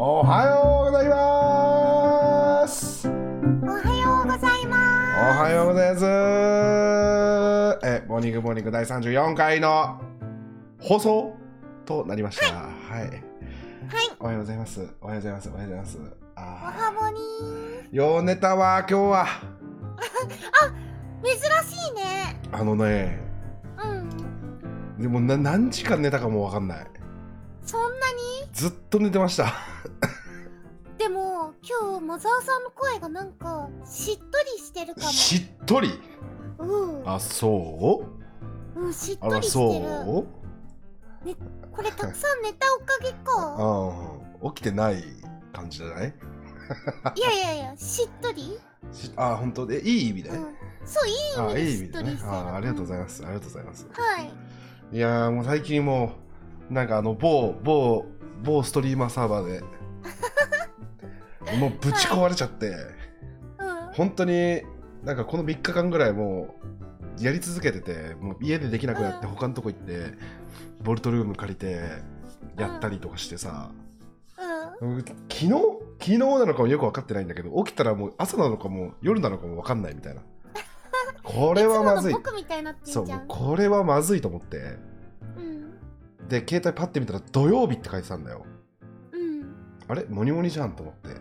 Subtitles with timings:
[0.00, 4.76] おはようございますおはようございおま
[5.42, 6.04] はようございます
[7.84, 10.00] え、モーニングモーニング第34回の
[10.78, 11.36] 放送
[11.84, 12.46] となりました。
[12.46, 12.70] は
[13.02, 13.08] い。
[13.08, 13.96] す。
[13.96, 14.88] はい、おはようございます。
[15.00, 15.48] おはようございます。
[15.48, 15.98] おはようございます。
[15.98, 16.00] お
[16.36, 19.26] あはぼにーよう寝たわ、今日は。
[21.26, 22.40] 珍しいね。
[22.52, 23.18] あのね、
[23.82, 25.02] うん。
[25.02, 26.86] でもな何時間寝たかもわかんない。
[27.64, 27.88] そんな
[28.46, 28.48] に？
[28.52, 29.77] ずっと寝てました。
[31.68, 34.22] 今日、マザーさんの声がなんか、しっと
[34.56, 36.00] りしてるかしっとり？
[36.56, 36.64] も。
[36.64, 37.08] うん。
[37.10, 38.06] あ、そ
[38.74, 38.80] う？
[38.80, 39.86] うん、しっとりしてる。
[39.86, 40.26] そう？
[41.70, 43.90] これ、たくさん寝たおかげか。
[44.42, 44.50] うん。
[44.54, 45.02] 起きてない
[45.52, 46.14] 感じじゃない？
[47.16, 48.58] いやいやいや、しっとり？
[48.90, 50.30] しあ、本当で、いい意味で？
[50.30, 50.54] うん。
[50.86, 52.18] そう、いいあ、意味でね。
[52.24, 53.22] あ、ありがとうございまます。
[53.26, 53.80] ありがとうございます。
[53.80, 54.00] す。
[54.00, 54.32] はい。
[54.90, 56.14] いやーもう最近も
[56.70, 58.06] うなんかあの某某
[58.42, 59.60] 某ストリーマーサーバーで
[61.56, 62.76] もうぶち壊れちゃって、うん。
[63.92, 64.62] 本当に
[65.04, 66.56] なんかこの3日間ぐらいも
[67.18, 70.12] うやり続けててもう家でできなくなってうん他のとこ行って
[70.82, 71.82] ボルトルーム借りて
[72.56, 73.70] やったりとかしてさ、
[74.80, 74.96] うん。
[74.96, 75.48] うん昨日
[76.00, 80.22] 昨日なのかもよく分かってないんだけど起きたらもう朝なのかも夜なのかも分かんないみたいな
[81.24, 82.14] これはまずい
[82.84, 83.06] そう。
[83.26, 84.76] これはまずいと思って
[85.36, 86.28] うん。
[86.28, 88.46] で携帯パッて見たら土曜日って書いてたんだよ
[89.12, 89.54] うん。
[89.88, 90.04] あれ？
[90.08, 91.20] モニモニじゃんと思って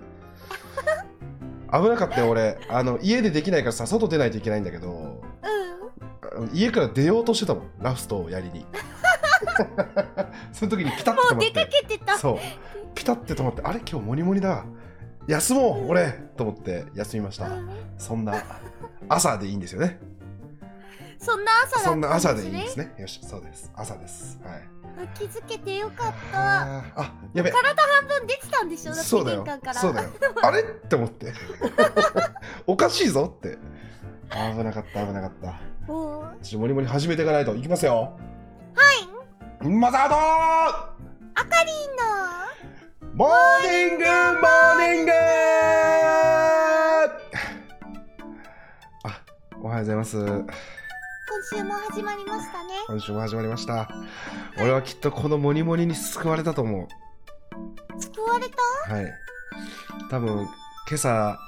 [1.71, 2.57] 危なかったよ俺。
[2.69, 5.21] あの家でできないからさ外出ないといけないんだけど
[6.37, 6.49] うん。
[6.53, 8.65] 家から出ようとしてたもんラストをやりに。
[10.53, 12.17] その時にピタッと止まっもう出かてけてた。
[12.17, 12.37] そう。
[12.95, 13.79] ピタッて止まってあれ？
[13.79, 14.65] 今日モニモニだ。
[15.27, 16.11] 休もう俺！
[16.37, 17.49] と思って休みました。
[17.49, 17.69] うん。
[17.97, 18.41] そんな
[19.09, 19.99] 朝でいいんですよね。
[21.19, 22.95] そんな朝だったそんな朝でいいんねですね。
[22.97, 23.71] よしそうです。
[23.75, 24.39] 朝です。
[24.43, 24.61] はい。
[24.76, 24.76] あ
[25.13, 26.61] 気づけてよかった。
[26.61, 27.51] あーあやべ。
[27.51, 28.91] 体半分出てたんでしょ？
[28.93, 29.43] だってそうだよ。
[29.43, 29.79] 玄関から。
[29.81, 30.09] そうだよ。
[30.41, 30.61] あれ？
[30.61, 31.33] って思って。
[32.65, 33.57] おかしいぞって。
[34.29, 35.59] 危なかった危なかった。
[35.91, 36.25] おー。
[36.27, 37.55] はちょっとモリモリ始めていかないと。
[37.55, 38.17] いきますよ。
[39.63, 39.67] い。
[39.69, 40.95] マザードあ
[41.35, 43.13] かりんの。
[43.13, 44.05] モーニング！
[44.05, 45.11] モーニング。
[49.03, 49.21] あ
[49.61, 50.17] おはようございます
[51.29, 52.69] 今週も始まりましたね。
[52.87, 53.89] 今週も始まりました。
[54.59, 56.87] 俺はきっとこのモニモニに救われたと思
[57.99, 58.47] 救われ
[58.87, 58.93] た？
[58.93, 59.13] うはい。
[60.09, 60.47] 多分今
[60.93, 61.39] 朝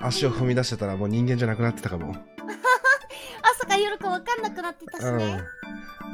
[0.00, 2.14] 足を踏み出してたらもう人間じゃなくなってたかも。
[3.42, 5.42] 朝か夜か分かんなくなってたしね。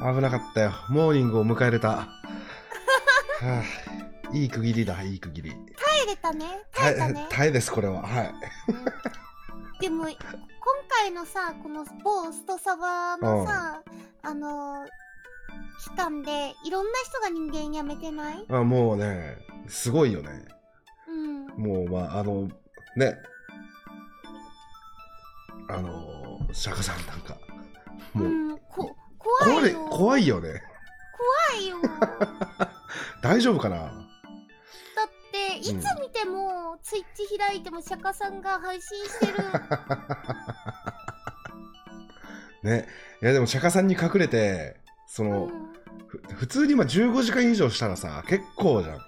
[0.02, 0.72] うん、危なかったよ。
[0.88, 2.06] モーニングを迎えれた、 は
[3.42, 3.62] あ、
[4.36, 5.50] いい区切りだいい区切り。
[5.50, 6.62] 耐えれたね。
[6.72, 7.26] 耐えたね。
[7.30, 8.02] 耐えですこれは。
[8.02, 8.34] はい。
[8.68, 8.84] うん
[9.84, 10.16] でも、今
[10.88, 13.82] 回のさ、この某ストサバのさ、
[14.22, 14.86] あのー、
[15.90, 18.46] 期間でいろんな人が人間辞めてない？
[18.48, 19.36] あもうね
[19.68, 20.30] すごいよね。
[21.06, 21.46] うん。
[21.62, 22.48] もうまああの
[22.96, 23.14] ね。
[25.68, 27.36] あの釈迦さんなんか。
[28.14, 29.88] もう、うん、こ怖いよ。
[29.90, 30.62] 怖いよね。
[31.52, 31.76] 怖いよ。
[33.20, 34.03] 大丈夫かな？
[35.58, 39.32] いつ見ても、ツイッチ開いても釈迦さんが配信してる。
[42.62, 42.88] ね。
[43.22, 45.72] いやでも釈迦さんに隠れてその、うん。
[46.06, 48.98] ふ普通に今15時間以上したらさ結構じゃん。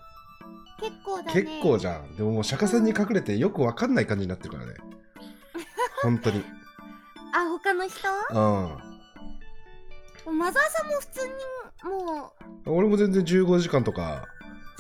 [0.80, 1.32] 結構だね。
[1.32, 2.16] 結構じゃん。
[2.16, 4.74] でももう釈迦さんに隠れてよくわかんない感じになってるからね。
[6.03, 6.44] 本当に。
[7.32, 8.08] あ他の人？
[8.30, 8.38] う
[10.32, 10.38] ん。
[10.38, 11.38] マザーさんも普通にも
[12.66, 14.35] 俺も全然15時間とか、う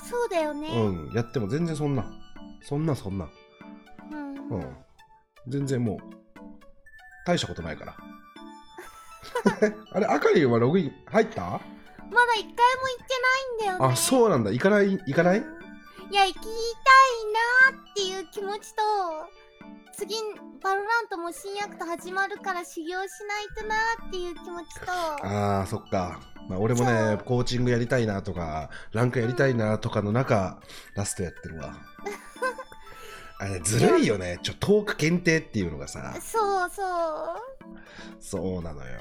[0.08, 0.68] そうだよね。
[0.68, 2.04] うん、やっても全然そんな。
[2.62, 3.28] そんなそんな。
[4.12, 4.76] うん、うん。
[5.48, 5.98] 全然もう
[7.26, 7.96] 大したことないから。
[9.92, 11.42] あれあかりんはログイン入った？
[11.42, 11.60] まだ
[12.34, 13.14] 一回も行って
[13.64, 13.94] ないんだよね。
[13.94, 14.50] あそうなんだ。
[14.50, 14.90] 行かない？
[14.92, 15.38] 行かない？
[15.38, 15.44] うん。
[16.12, 18.82] いや行きたいなっていう気持ちと
[19.92, 20.14] 次
[20.62, 23.08] バロラントも新アクト始まるから修行しない
[23.56, 23.74] とな
[24.06, 24.92] っていう気持ちと。
[25.26, 30.60] あーそっか、まあ、俺もねコーチングやりたいなとかランクやりたいなとかの中
[30.94, 31.74] ラストやってるわ。
[33.38, 34.38] あれずるいよね。
[34.42, 36.14] ちょ10日限定っていうのがさ。
[36.20, 37.36] そうそう。
[38.18, 39.00] そうなのよ。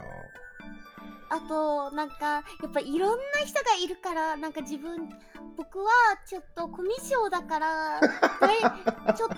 [1.29, 5.09] あとなんかやっぱいろんな人がいるからなんか自分
[5.57, 5.85] 僕は
[6.25, 7.99] ちょっとコミュ障だから
[9.15, 9.31] ちょうん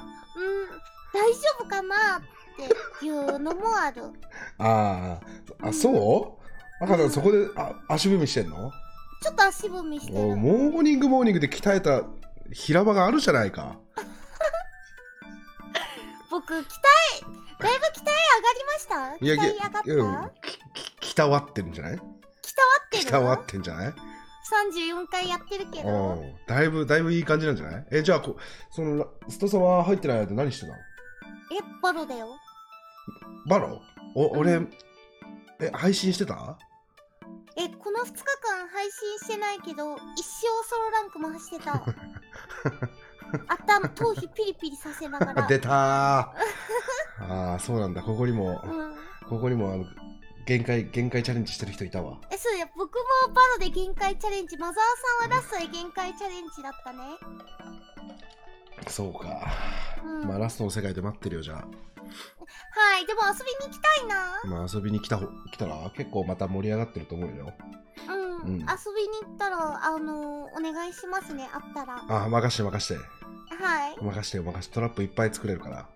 [1.13, 2.21] 大丈夫かなっ
[2.99, 4.03] ていうのもある。
[4.57, 5.67] あー。
[5.69, 6.36] あそう？
[6.79, 8.71] あかんそこであ足踏みしてんの？
[9.21, 12.03] ちょっと足踏みしておるモーニングモーニングで鍛えた
[12.53, 13.77] 平場があるじゃないか。
[16.29, 16.63] 僕鍛え
[17.59, 18.05] だいぶ鍛え上
[18.43, 18.95] がりました？
[19.25, 19.83] 鍛え上がっ
[20.31, 20.33] た？
[21.01, 21.95] 鍛わってるんじゃない？
[21.95, 22.03] 鍛わ
[22.85, 23.03] ってる？
[23.09, 23.95] 鍛わってんじゃない？34
[25.09, 27.85] 回やってるけうどんだいぶだいぶいい感じなんじゃない？
[27.91, 28.37] えじゃあこ
[28.69, 30.77] そのラストサマー入ってない間何してたの？
[30.77, 30.79] え
[31.81, 32.27] バロだよ。
[33.47, 33.81] バロ？
[34.15, 34.71] お俺、うん。
[35.59, 36.57] え配信してた？
[37.57, 41.83] えこの2日間配信してないけど一生ソロランクも走ってた。
[43.47, 45.47] 頭頭皮ピリピリさせながら。
[45.49, 45.71] 出たー。
[45.73, 48.01] ああそうなんだ。
[48.03, 48.95] ここにもうん。
[49.27, 49.85] ここにもあの
[50.45, 52.19] 限界限界チャレンジしてる人いたわ。
[52.29, 52.95] えそうや僕
[53.27, 54.75] もバロで限界チャレンジマザー
[55.21, 57.03] さんはラストで限界チャレンジだったね
[58.87, 59.47] そうか、
[60.03, 60.27] うん。
[60.27, 61.63] まあラストの世界で待ってるよじゃは
[62.99, 64.15] いでも遊びに行きたいな。
[64.43, 67.53] あまあ遊びに来たほ来たら結構また盛り上がってると思うよ。
[68.07, 68.51] うん、うん。
[68.51, 68.67] 遊びに
[69.23, 72.03] 行ったらあのーお願いしますねあったら。
[72.25, 72.95] あ任して任して。
[72.95, 73.97] はい。
[74.01, 74.73] 任してよ任して。
[74.73, 75.75] トラップいっぱい作れるから。
[75.77, 75.91] はい。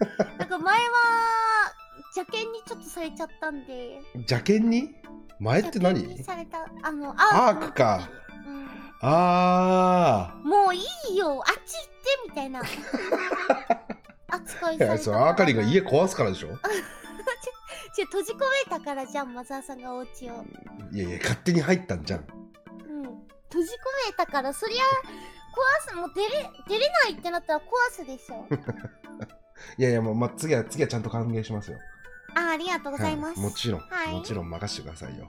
[0.38, 0.90] なんか前は
[2.16, 4.00] 邪険にちょっとされちゃったんで。
[4.14, 4.94] 邪険に？
[5.40, 6.02] 前って何？
[6.02, 6.66] にされた。
[6.82, 8.08] あのアークか。
[8.46, 10.80] うんあもうい
[11.10, 11.42] いよ。
[11.46, 12.62] あっち行ってみたいな。
[14.28, 16.48] 扱いあいやそれあかりが家壊すからでしょ？
[17.94, 20.44] じゃ閉じ込めたからじゃんマザーさんがお家を。
[20.92, 22.20] いやいや勝手に入ったんじゃん。
[22.20, 23.02] うん。
[23.04, 23.72] 閉じ込
[24.06, 24.82] めたからそりゃ
[25.86, 28.46] 壊すもう出れ出れないってなったら壊すでしょ。
[29.78, 31.78] いやいやもう、まあ、次は次はちゃんと歓迎しますよ。
[32.34, 34.12] あありがとうございます、はい、もちろん、はい。
[34.12, 35.28] もちろん任せてくださいよ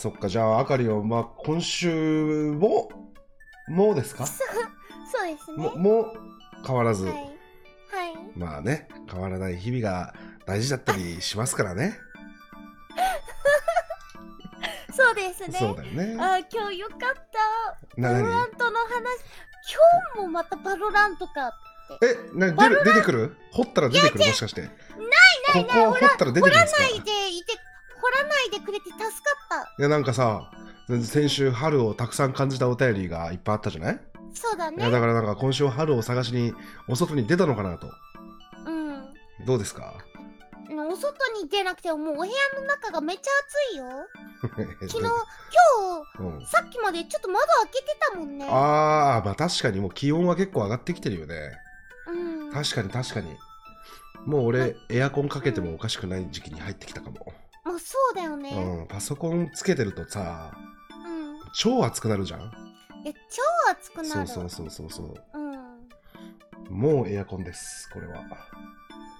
[0.00, 2.88] そっかじゃああかりはまあ今週も
[3.68, 4.24] もうですか？
[4.26, 4.38] そう
[5.26, 5.56] ですね。
[5.58, 6.12] ももう
[6.66, 7.14] 変わらず、はい。
[7.14, 7.28] はい。
[8.34, 10.14] まあね変わらない日々が
[10.46, 11.98] 大事だったりしますからね。
[14.96, 15.58] そうですね。
[15.58, 16.16] そうだよね。
[16.18, 16.98] あー今日よかっ
[17.96, 18.00] た。
[18.00, 18.88] なバロラントの話。
[20.14, 21.52] 今日もまたバロラントかっ
[21.98, 22.06] て。
[22.06, 23.36] えな出る出てくる？
[23.52, 24.26] 掘ったら出てくる？
[24.26, 24.62] もしかして。
[24.62, 24.70] ない
[25.54, 26.82] ないここは掘ったら出てくるんですか？
[26.82, 27.52] ないでいて
[28.00, 29.08] 掘らないでくれて助かっ
[29.48, 29.74] た。
[29.78, 30.50] いやなんかさ
[31.02, 34.00] 先週春をたくさん感じたお便りがいっぱいあったじゃない？
[34.34, 34.76] そうだね。
[34.78, 36.52] いやだからなんか今週は春を探しに
[36.88, 37.88] お外に出たのかなと。
[38.66, 39.44] うん。
[39.46, 39.94] どうですか？
[40.72, 43.30] お外に出なくてももうお部屋の中がめっちゃ
[43.70, 43.84] 暑いよ。
[44.88, 45.08] 昨日
[46.18, 46.40] 今うん。
[46.40, 48.46] 日さっきまでちょっと窓開けてたもんね。
[48.48, 51.52] ああまあ確かにもう気温は結構上がってきてるよね。
[52.08, 52.12] う
[52.48, 52.52] ん。
[52.52, 53.36] 確かに確かに。
[54.26, 57.32] もう俺エアコンかけてもおかしくない時期に入ってきたかも、
[57.70, 58.50] まあそうだよね。
[58.50, 60.52] うん、パソコンつけてるとさ
[61.04, 61.40] うん。
[61.54, 62.52] 超熱くなるじゃん？
[63.06, 64.08] え超暑くなる。
[64.08, 65.02] そうそうそうそうそ
[65.34, 65.38] う。
[65.38, 66.76] うん。
[66.76, 68.20] もうエアコンですこれは。
[68.20, 68.24] い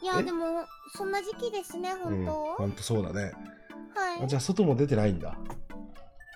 [0.05, 0.07] え？
[0.07, 0.65] やでも
[0.95, 3.33] そんな時期ですねうん本当、ほんとそうだね。
[3.95, 4.25] はい。
[4.25, 5.37] あじゃあ外も出てないんだ。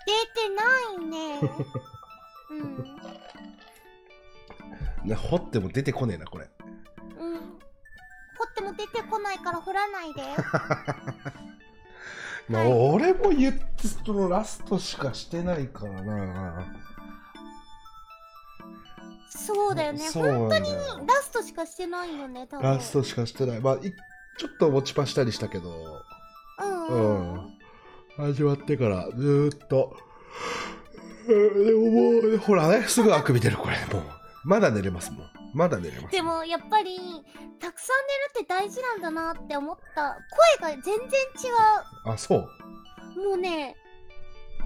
[0.05, 0.63] 出てな
[1.03, 1.39] いね。
[2.51, 2.85] うん。
[5.09, 6.49] ね掘っても出てこねえなこれ。
[7.19, 7.35] うん。
[7.35, 7.41] 掘
[8.49, 10.21] っても出てこないから掘らないで
[12.49, 12.73] まあ、はい。
[12.73, 16.65] 俺も言ってそのラストしかしてないからな。
[19.29, 19.99] そうだよね。
[19.99, 20.65] そうなんだよ。
[21.07, 22.63] ラストしかしてないよね多分。
[22.63, 23.59] ラストしかしてない。
[23.59, 23.93] まあい
[24.37, 25.71] ちょっと持ちパしたりしたけど。
[26.61, 27.35] うんううん。
[27.35, 27.53] ん
[28.17, 29.97] 始まってからずーっと。
[31.27, 33.77] うんでももうほらねすぐあくび出るこれ。
[33.93, 34.03] もう
[34.43, 36.97] まだ寝れますもんまだ寝れますでもやっぱり
[37.59, 37.95] たくさん
[38.35, 40.17] 寝るって大事なんだなって思った。
[40.59, 41.07] 声が全然違
[42.03, 42.49] あそう。
[43.17, 43.73] うもうね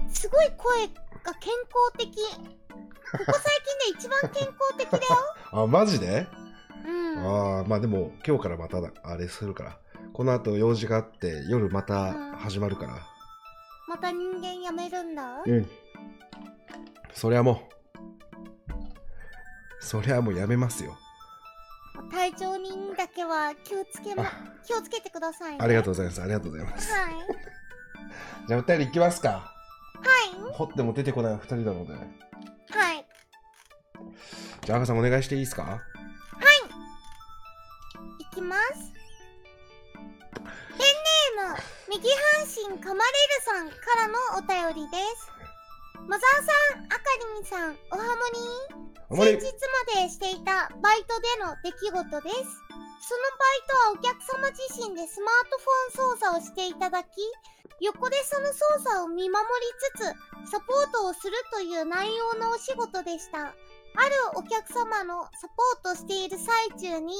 [0.08, 0.88] すごい声
[1.22, 2.10] が健康的。
[3.12, 3.34] ここ最
[3.86, 5.04] 近で一番健康的だよ。
[5.62, 6.26] あマジで、
[6.84, 7.26] うん。
[7.26, 9.78] ああまあでも今日からまただあれするから。
[10.12, 12.98] この後用事があって夜また始まるから。
[13.86, 15.42] また人間やめるんだ。
[15.46, 15.70] うん。
[17.14, 17.79] そりゃもう
[19.80, 20.96] そりゃもうやめますよ。
[22.10, 24.26] 体調にだけは気をつけまあ。
[24.64, 25.58] 気をつけてくださいね。
[25.60, 26.22] ありがとうございます。
[26.22, 26.92] ありがとうございます。
[26.92, 27.14] はい。
[28.46, 29.28] じゃあお便りいきますか。
[29.30, 29.52] は
[30.50, 30.52] い。
[30.52, 31.92] 掘っても出てこない2人なので。
[31.94, 31.98] は
[32.94, 33.06] い。
[34.64, 35.82] じゃあ赤さんお願いしていいですか？
[38.30, 38.34] い。
[38.34, 38.92] きます。
[40.34, 41.56] ペンネーム
[41.90, 43.10] 右半身かまれる
[43.44, 45.28] さんからのお便りです
[46.08, 47.02] マザーさんあか
[47.34, 49.52] りんさんおはもり先日
[49.96, 52.60] までしていたバイトでの出来事です。
[53.02, 57.08] そのバイトはお客様自身でスマートフォン操作をしていただき
[57.80, 63.54] 横でその操作を見守りつつサポートをするという内容のお仕事でした。
[63.96, 65.48] あるお客様のサ
[65.82, 67.14] ポートしている最中に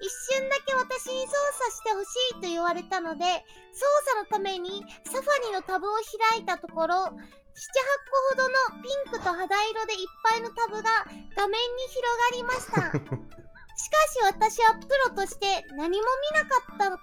[0.00, 5.92] 一瞬だけ私に操作してほしいと言われたので操作のためにサファリのタブを
[6.32, 11.04] 開いたところ7、8個ほどのピンクと肌色でいっぱいのタブが
[11.36, 12.92] 画面に広がりました。
[13.76, 16.98] しかし私はプロとして何も見なかったか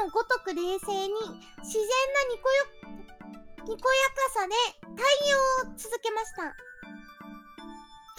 [0.00, 1.14] のごとく冷静に
[1.62, 2.64] 自然なニコよ
[3.64, 4.54] にこやかさで
[4.96, 5.04] 対
[5.66, 6.56] 応を続けました。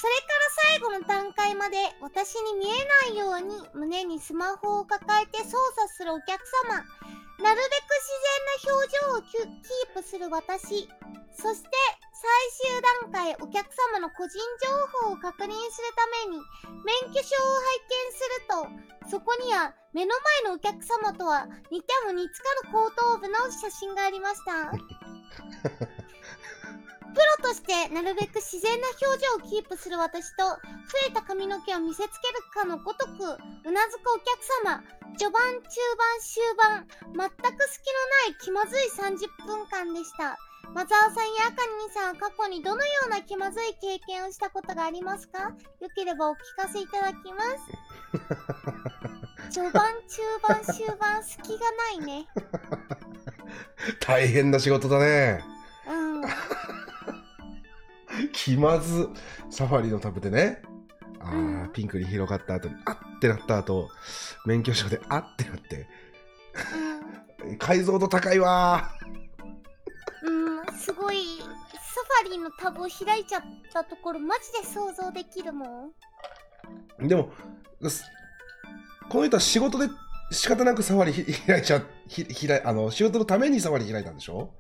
[0.02, 6.76] それから最後の段階まで私に見えないように胸にスマホを抱えて操作するお客様。
[6.76, 8.16] なるべく自
[8.66, 10.88] 然な表情をキープする私。
[11.40, 11.70] そして
[12.12, 12.28] 最
[12.68, 16.44] 終段階お客様の個人情報を確認するために
[16.84, 18.28] 免許証を拝見す
[19.00, 20.12] るとそこには目の
[20.44, 24.72] 前のお客様とは似ても似つかぬ後頭部の写真がありました。
[27.10, 30.60] プロとしてなるべく自然な表情をキープする私と増
[31.10, 33.12] えた髪の毛を見せつけるかのごとく
[33.66, 34.84] うなずくお客様
[35.18, 35.68] 序盤中
[35.98, 40.38] 盤終盤全く隙のない気まずい30分間でした
[40.74, 45.52] マザーさんやアカニさんは過去にどのような気まずい経験をしたことがありますか？
[45.82, 47.50] よければお聞かせいただきます。
[49.52, 52.28] 序盤中盤終盤隙がないね。
[54.00, 55.44] 大変な仕事だね。
[55.88, 56.22] うん。
[58.32, 59.10] 気まず。
[59.50, 60.62] サファリのタブでね。
[61.20, 61.72] あーうん。
[61.74, 63.90] ピンクに広がった後に、あってなった後、
[64.46, 65.90] 免許証であってなって、
[67.42, 67.58] うん。
[67.58, 68.92] 解像度高いわ
[70.24, 71.46] うん、すごい、サ
[72.24, 75.92] ファリのタブを開いちゃったところ、マジで想像できるもん。
[77.02, 77.32] ーでも、
[77.90, 78.04] す
[79.10, 79.88] この人は仕事で
[80.32, 84.52] 仕方なくサファリひ 開いちゃ、ひ開いあの仕事のためにサファリ開いたんでしょ？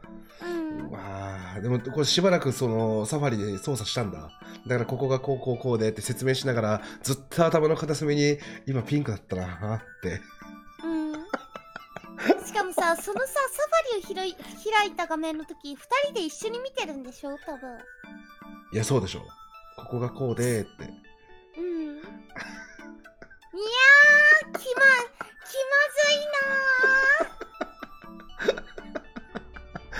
[0.41, 0.89] うん。
[0.89, 4.31] わあでもこれしばらくそのサファリで操作したんだ
[4.65, 10.21] だからここがこうこうこうでって説明しながらずっと頭の片隅に今ピンクだったなってうん。
[12.45, 13.39] しかもさ、そのさ、サ
[13.93, 14.35] ファリをひろい
[14.71, 17.38] 開いた画面の時、二人で一緒に見てるんでしょ？
[17.45, 17.77] 多分。
[18.71, 19.21] いやそうでしょ
[19.77, 20.69] ここがこうでって
[21.57, 21.97] うん。
[21.97, 26.17] いやー、気ま、気まずい
[28.45, 28.63] なー。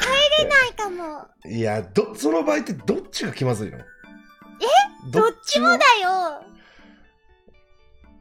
[0.02, 1.28] 帰れないかも。
[1.46, 3.78] いやどその場合ってどっちが気まずいの？
[3.78, 3.82] え？
[5.10, 6.44] どっちもだよ。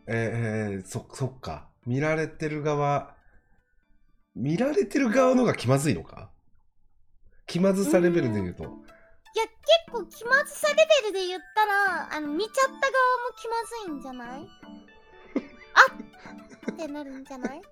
[0.07, 3.15] えー、そそっか見られてる側
[4.39, 6.31] 見られてる側のが気まずいのか？
[7.47, 8.63] 気まずさレベルで言うと。
[8.63, 8.71] いや、
[9.45, 12.81] 結構気まずさレベルで言ったら、あの、見ちゃった側も
[13.37, 14.49] 気まずいんじゃない？
[15.75, 16.73] あっ！
[16.73, 17.63] ってなるんじゃない？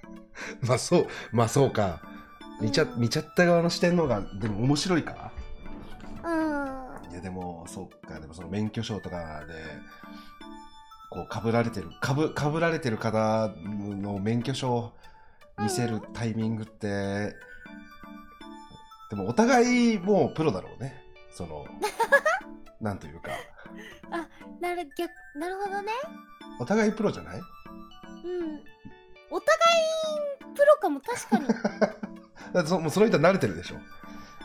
[0.66, 2.00] まあそうまあそうか。
[2.60, 5.32] 見ちゃ見ちゃった側の視点の方がでも面白いか？
[6.24, 7.12] うん。
[7.12, 8.18] いやでもそうか。
[8.20, 9.52] でもその免許証とかで
[11.10, 14.92] こうかぶられてるかぶかぶられてる方の免許証を
[15.58, 17.34] 見せるタイミングって、
[19.10, 21.02] でもお互いもうプロだろうね。
[21.30, 21.64] その
[22.80, 23.30] なんというか。
[24.60, 25.92] なる、逆、なるほどね。
[26.58, 27.36] お互いプロじゃない？
[27.36, 27.44] うん。
[29.30, 29.56] お互
[30.50, 32.66] い、プロかも、確かに。
[32.66, 33.76] そもうその人は慣れてるでしょ？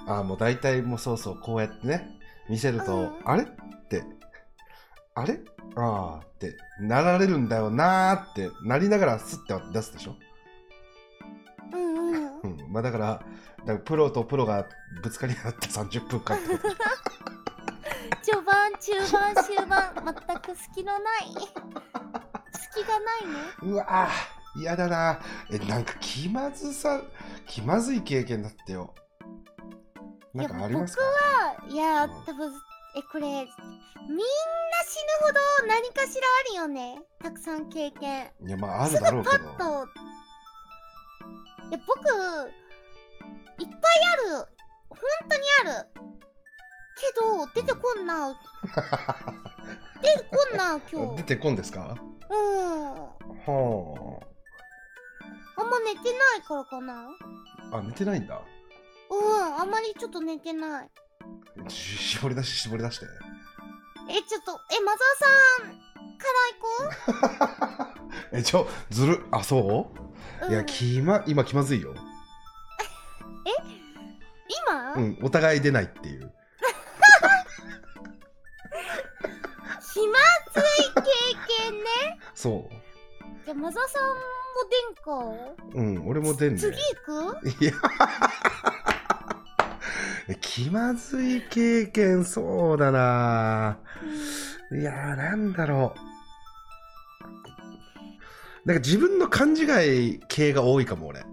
[0.08, 3.22] ああもう大体もうそうそうこうやってね見せると、うん。
[3.26, 3.46] あれっ
[3.88, 4.04] て
[5.16, 5.40] あれ？
[5.78, 10.16] ああってなられるんだよなーってなりながらスッて出すでしょ、
[11.72, 12.42] うんうん。
[12.42, 13.06] うん、まあだから
[13.60, 14.66] だからプロとプロが
[15.02, 16.76] ぶつかり合って30分間ってこと
[18.24, 21.32] 序盤、中盤、終盤、全く隙のない。
[22.74, 23.34] 隙がないね。
[23.64, 27.02] うわー嫌だなえなんか気まずさ
[27.48, 28.94] 気まずい経験だってよ
[30.34, 31.04] なんかありますか？
[31.64, 32.52] あいやうん、多分、
[32.96, 33.48] え、これ、みんな死ぬ
[35.22, 35.32] ほ
[35.64, 37.02] ど何かしらあるよね。
[37.22, 38.30] たくさん経験。
[38.46, 39.88] いやまああすぐるだろうけどパッと。
[41.72, 42.00] いや、僕、
[43.62, 43.80] いっぱい
[44.14, 44.46] ある。
[44.90, 45.00] 本
[45.30, 45.42] 当に
[45.74, 45.88] ある。
[46.98, 48.30] けど、出てこんな。
[50.02, 51.18] 出てこんな、今日。
[51.18, 51.96] 出てこんですか？
[52.30, 52.94] うん。
[52.94, 54.20] は
[55.58, 57.10] あんま寝てないからかな。
[57.72, 58.42] ああ寝てないんだ
[59.10, 60.90] うん、あんまりちょっと寝てない。
[61.70, 63.06] し絞り出し絞り出して
[64.10, 65.78] え、ちょっと、え、マザーさん
[66.18, 66.26] か
[67.08, 68.02] ら行こ
[68.32, 70.11] えちょずるあそうう、
[70.50, 70.66] いやうん。
[70.66, 71.94] 気ま今気まずいよ。
[74.68, 76.32] 今、うんお互い出ないっていう。
[79.94, 80.14] 気ま
[80.54, 80.64] ずい
[80.96, 81.02] 経
[81.70, 82.20] 験ね。
[82.34, 82.70] そ
[83.46, 84.16] じゃあ、マザーさんも
[84.70, 85.12] 出んか
[85.76, 87.50] ううん俺も出んね次行く？
[87.64, 87.74] いや。
[90.40, 93.78] 気まずい経験そうだな。
[94.72, 96.00] いやーなんだろう
[98.66, 101.24] なんか自分の勘違い系が多いかも俺、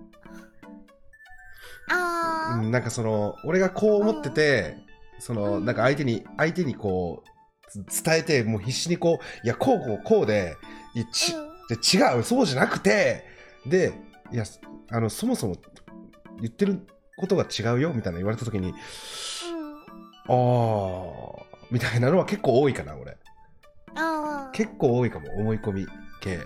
[1.91, 4.77] あなんかその俺がこう思ってて
[5.19, 5.65] そのうん。
[5.65, 10.57] なんか相手に相手にこうつ伝えてもう必死にこういやこうこうこうで
[10.95, 11.33] いやち
[11.97, 13.25] 違うそうじゃなくて
[13.67, 13.93] で
[14.33, 14.45] いや
[14.91, 15.57] あのそもそも
[16.41, 16.87] 言ってる
[17.19, 18.75] ことが違うよみたいな言われた時にうん。
[20.29, 23.19] あーみたいなのは結構多いかな俺。
[23.95, 25.87] ああ結構多いかも思い込み
[26.21, 26.41] 系、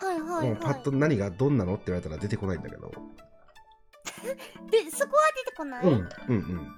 [0.00, 0.60] はいはいはい。
[0.74, 2.90] ッと何がどんなのって言われたら出てこないんだけど。
[4.70, 5.84] でそこは出てこない？
[5.84, 6.76] うんうんうん。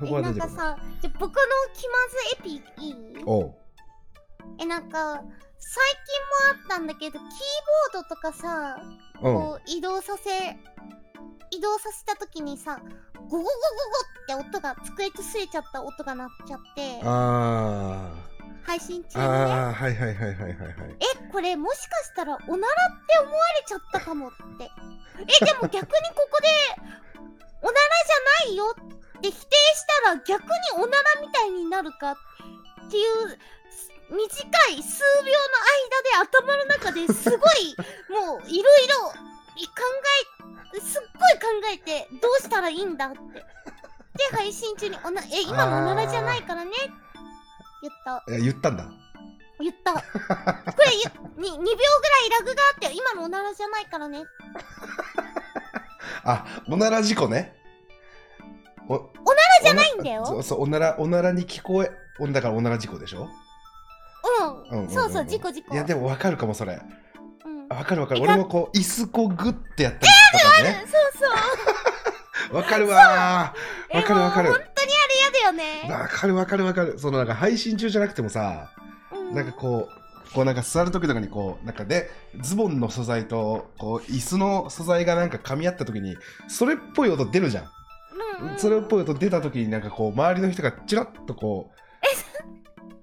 [0.00, 0.08] うん。
[0.08, 1.42] えなんかさじゃあ僕の
[1.74, 2.94] 気まずエピいい？
[4.58, 5.22] えなんか
[5.58, 6.14] 最近
[6.56, 7.28] もあったんだけどキー
[7.92, 8.80] ボードとかさ
[9.22, 9.34] うん。
[9.34, 10.30] こう移動させ
[11.50, 12.80] 移動させた時にさ
[13.16, 13.44] ゴゴゴゴゴ
[14.24, 17.00] って音が机とすれちゃった音が鳴っちゃって。
[17.04, 18.12] あ
[18.66, 19.24] 配信中ね。
[19.24, 20.54] あーはいはいはいはいはいはい。
[21.00, 24.70] えこれもしかしたらおならって思われちゃったかもって。
[25.20, 26.48] えでも逆にここで
[27.62, 27.78] おなら
[28.44, 28.74] じゃないよ
[29.18, 29.42] って否定し
[30.04, 32.16] たら逆におならみたいになるかっ
[32.90, 33.28] ていう
[33.70, 35.50] す短い数秒の
[35.84, 37.76] 間で頭の中ですごい
[38.08, 39.12] もういろいろ
[39.56, 39.72] い考
[40.74, 43.18] えすっごい考えてどうしたらいいんだって。
[44.16, 46.72] で配信中におなえ今のおならじゃないからね
[47.82, 48.84] 言ったいや言ったんだ
[49.60, 49.92] 言った。
[49.92, 50.04] これ
[51.36, 51.76] ゆに2秒ぐらい
[52.38, 54.24] ラグがあって、今のおならじゃないからね。
[56.24, 57.54] あおなら事故ね
[58.88, 59.08] おおなら
[59.64, 60.26] じゃないんだよ。
[60.26, 63.28] そうそうおならおならに聞こえおだからおなら事故でしょ？
[64.70, 64.82] うん。
[64.82, 65.74] うんそうそう、事故事故。
[65.74, 66.80] いやでも分かるかもそれ
[67.44, 67.68] うん。
[67.68, 71.12] かる分かるえ俺もこう椅子こうグッてやったりしたからねそう
[72.50, 72.52] そう。
[72.60, 74.69] 分かるわー分かる分かる
[75.50, 75.86] よね。
[75.88, 76.98] 分かる分かる分かる。
[76.98, 78.70] そのなんか配信中じゃなくてもさ
[79.12, 79.34] うん。
[79.34, 82.08] なんかこうこうなんか座る時とかにこうなんかで
[82.40, 86.16] ズボンの素材とこう椅子の素材がなんか噛み合った時に
[86.48, 87.64] それっぽい音出るじゃん。
[88.42, 88.58] うんうん。
[88.58, 91.70] それっぽい音出た時になんかこう周りの人がチラッとこ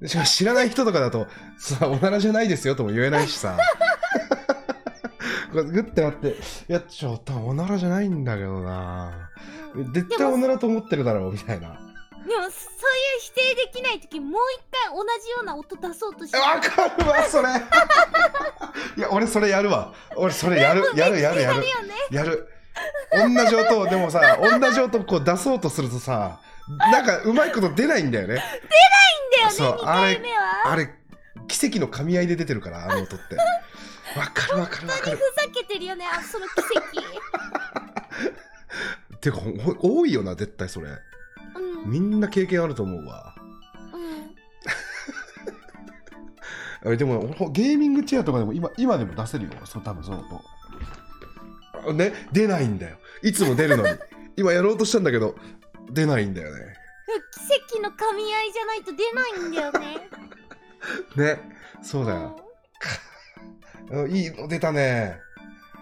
[0.01, 1.27] う しかも知らない人とかだと
[1.57, 3.57] 「さおならじゃないですよ」とも言えないしさ。
[5.53, 6.35] グッてなって
[6.69, 9.29] 「いやちょっとおならじゃないんだけどな。
[9.73, 9.93] うん。
[9.93, 11.86] 絶対おならと思ってるだろう」みたいな
[12.27, 12.51] でも、そういう
[13.19, 16.37] 否定できないとき、もう一回同じような音出そうとして。
[16.37, 17.47] わかるわそれ
[18.97, 21.63] いや俺それやるわ俺それやるやるやるやる。
[22.11, 22.49] やる
[23.11, 30.71] 同じ音でもさ同じ音こう出そうとするとさなんかうまいこと出ないんだよねいいんだよね、そう2回目は。
[30.71, 30.93] あれ
[31.47, 33.35] 奇跡の噛み合いで出てるからあの音って
[34.17, 36.67] わかるわかるわかるふざけてるよね、あその奇跡。
[39.21, 40.89] てかほ多いよな絶対それ
[41.57, 41.91] うん。
[41.91, 43.35] みんな経験あると思うわ。
[46.83, 46.93] うん。
[46.93, 49.51] あでもほゲーミングチェアとかでも今今でも出せるよ。
[49.65, 50.23] そう多分その
[51.85, 52.97] 音ね出ないんだよ。
[53.23, 53.89] いつも出るのに。
[54.37, 55.35] 今やろうとしたんだけど
[55.89, 56.75] 出ないんだよね。
[57.47, 60.09] 奇跡の噛み合いじゃないと出ないんだよね。
[61.37, 61.57] ね。
[61.81, 62.39] そうだよ、
[63.91, 64.11] うん。
[64.11, 65.19] いいの出たね。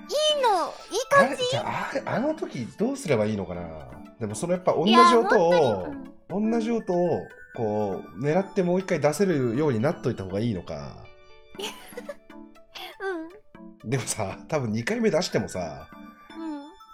[0.08, 1.58] いいの、いいあ感じ。
[1.58, 3.95] あれあの時どうすればいいのかな？
[4.20, 5.94] でもそのやっぱ同じ音を
[6.30, 11.06] 本同じ音をこう狙ってもう一回出せるようになっといた方がいいのか。
[13.84, 13.90] うん。
[13.90, 15.88] でもさ多分2回目出してもさ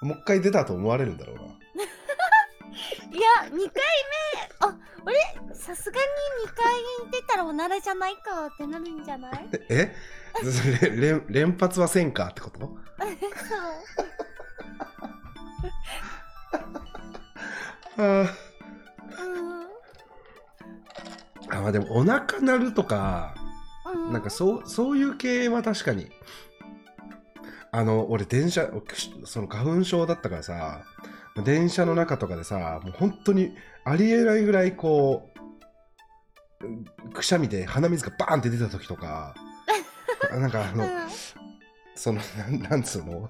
[0.02, 0.10] うん。
[0.10, 1.42] もう一回出たと思われるんだろうな。
[3.12, 3.62] いや、2回目、
[4.60, 5.16] あ、俺、
[5.54, 6.06] さすがに
[6.48, 6.74] 2回
[7.12, 9.50] 出たらおならじゃないかってなるんじゃない？
[9.70, 9.94] え？
[10.82, 12.60] れ連連発はせんかってこと？
[12.60, 12.78] そう。
[17.98, 18.28] あうん。
[21.50, 23.36] あまあでもお腹鳴るとか
[23.86, 24.14] うん。
[24.14, 26.10] なんかそうそういう系は確かに
[27.72, 28.70] あの俺電車
[29.26, 30.82] その花粉症だったからさ
[31.46, 35.30] 電車の中とかでさもう本当にありえないぐらいこ
[36.62, 39.34] ううんくしゃみで鼻水がバーンって出た時とか
[40.32, 40.90] なんかあの、うん。
[41.96, 43.30] そのなんなんつうの？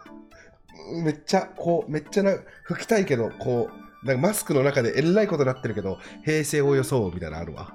[1.03, 7.73] めっちゃこうめっちゃな吹きたいけどこうなんかマスクの中でえらいことになってるけど平静を装うみたいなのあるわ、あ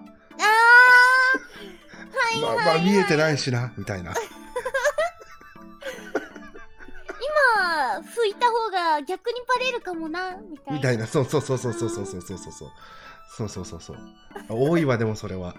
[2.36, 4.12] ーまあ、はいはい、まあ見えてないしなみたいな。
[7.18, 10.72] 今拭いた方が逆にバレるかもなみたいな。
[10.76, 11.06] みたいな。
[11.06, 12.70] そうそうそうそうそうそうそうそうそう。
[13.36, 13.98] そうそうそうそう。
[14.48, 15.54] 多いわでもそれは。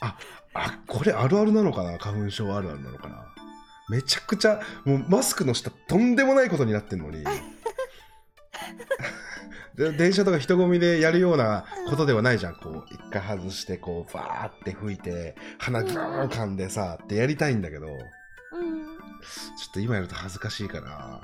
[0.00, 0.16] あ
[0.54, 1.96] あこれあるあるなのかな？
[1.96, 3.24] 花粉症あるあるなのかな？
[3.88, 7.24] めちゃくちゃもうマスクの下とんでもないことになってんのに。
[7.24, 7.30] で
[9.96, 12.56] 電車とか人混みでやるようなことではないじゃん。
[12.56, 17.86] こう一回外してこうバーって吹いて鼻グーン噛んでさってやりたいんだけど。
[17.86, 17.94] ちょ
[18.58, 21.20] うんっと今やると恥ずかしいかな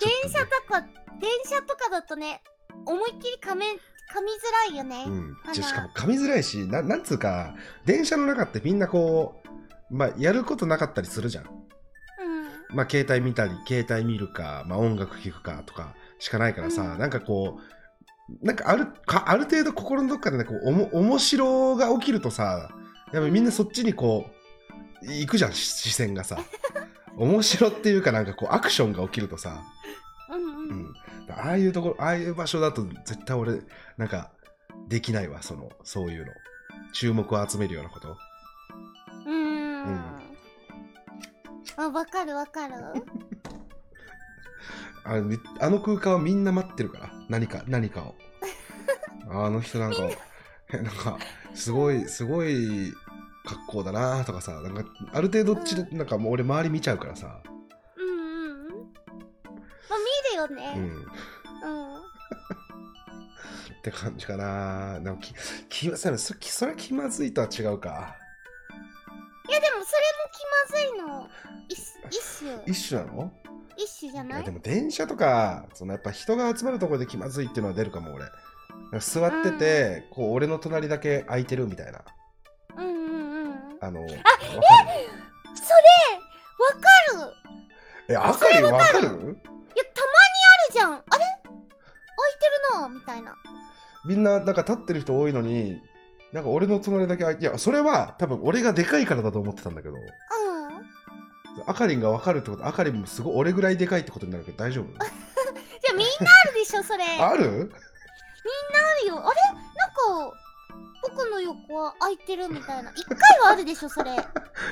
[0.00, 0.80] 電車とか
[1.20, 2.42] 電車とかだとね
[2.84, 5.54] 思いっきり噛め噛みづらいよね、うん、鼻。
[5.54, 7.54] じゃしかも噛みづらいしななんつうか
[7.86, 9.42] 電車の中ってみんなこ
[9.90, 11.44] うまあやることなかったりするじゃん。
[11.44, 12.76] うん。
[12.76, 16.98] まあ携帯見たり携帯見るか、まあ、音楽聴くかとかしかないからさ、うん。
[16.98, 17.58] なんかこ
[18.40, 22.70] うなんかあるかある程度心のどっかでねこうおも面白が起きるとさ
[23.12, 24.30] やっぱみんなそっちにこ
[25.02, 26.38] う行くじゃんし視線がさ。
[27.16, 29.62] 面白っていうかなんかこうアクションが起きるとさ、
[30.30, 30.82] うんううん。
[30.84, 30.94] ん、
[31.28, 33.60] ああいうところああいう場所だと絶対俺
[33.98, 34.30] なんか
[34.88, 36.32] できないわそのそういうの。
[36.92, 38.16] 注目を集めるようなこと。
[39.26, 40.20] うーん。
[41.76, 42.74] あわかるわかる
[45.04, 45.14] あ
[45.60, 47.10] あの空間はみんな待ってるから。
[47.28, 48.14] 何か何かを。
[49.30, 49.98] あの人なんか
[50.72, 50.82] えな。
[50.92, 51.18] んか
[51.54, 52.92] すごいすごい
[53.44, 54.60] 格好だなとかさ。
[54.60, 57.40] なんかある程度ちなんかもう俺周り見ちゃうからさ。
[57.96, 58.68] うんうんうん。
[58.68, 60.74] まあ見るよね。
[60.76, 60.82] うん。
[60.82, 62.00] うん。
[63.80, 65.00] って感じかな。
[65.00, 65.34] でもき
[65.68, 68.16] 気まそれそそれ気まずいとは違うか。
[69.48, 71.28] いやでもそれも気まずいの。
[71.68, 71.78] 一
[72.10, 72.62] 一種。
[72.66, 73.32] 一種なの？
[73.76, 74.40] 一種じゃない？
[74.40, 78.24] いやでも電車とかそのやっぱ人が集まるところで気まずいっていうのは出るかも俺。
[79.00, 82.02] 座ってて、こう俺の隣だけ空いてるみたいな。
[82.76, 84.22] うんうんうんあのあえそれわ
[86.80, 87.26] か
[88.08, 88.12] る？
[88.12, 88.98] えあかりわかる？
[88.98, 89.34] いやたまにある
[90.72, 90.92] じゃん。
[90.92, 91.02] あれ？
[91.08, 93.34] 空いてるなみたいな。
[94.04, 95.80] みんななんか立ってる人多いのに
[96.32, 100.00] なんか俺の隣だけ空いていやそれは多分俺がでかいからだと思ってたんだけどうん
[101.66, 104.84] あかりんが分かるってことあかりんもすごい俺ぐらいでかいってことになるけど大丈夫？
[104.92, 105.04] じゃ
[105.92, 107.04] あみんなあるでしょそれ。
[107.18, 107.48] あ あるる
[109.08, 109.16] よ。
[109.16, 109.40] あれ？
[109.52, 110.36] なんか
[111.02, 112.90] 僕の横は空いてるみたいな。
[112.92, 114.12] 一回はあるでしょそれ。
[114.16, 114.16] い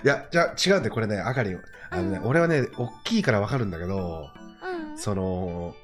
[0.04, 1.60] やじゃあ違うんでこれねあかりん。
[1.90, 4.28] あのね、うん俺はね大きいから分かるんだけど
[4.62, 4.98] うん。
[4.98, 5.74] その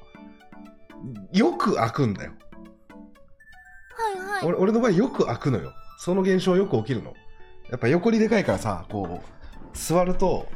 [1.31, 2.33] よく開くんだよ。
[3.97, 4.45] はいはい。
[4.45, 5.73] 俺俺の場合よく開くのよ。
[5.97, 7.13] その現象よく起きるの。
[7.69, 10.47] やっぱ横にでかいからさこう座ると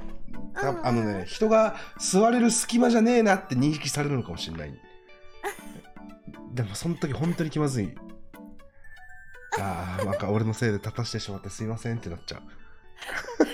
[0.56, 4.74] あのね人が座れる隙間じゃねえなって認識されるのかもしれない。
[6.54, 7.96] でもその時本当に気まずい。
[9.60, 12.38] ああなんか俺のせいで立たしてしまってすいませんってなっちゃ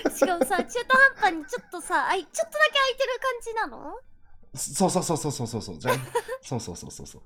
[0.06, 0.10] う。
[0.12, 4.00] しかもさ中途半端にちょっとさあいちょっとだけ空いてる感じなの？
[4.56, 5.78] そうそうそうそうそうそうそう。
[5.78, 5.96] じゃあ
[6.42, 7.22] そうそうそうそうそう。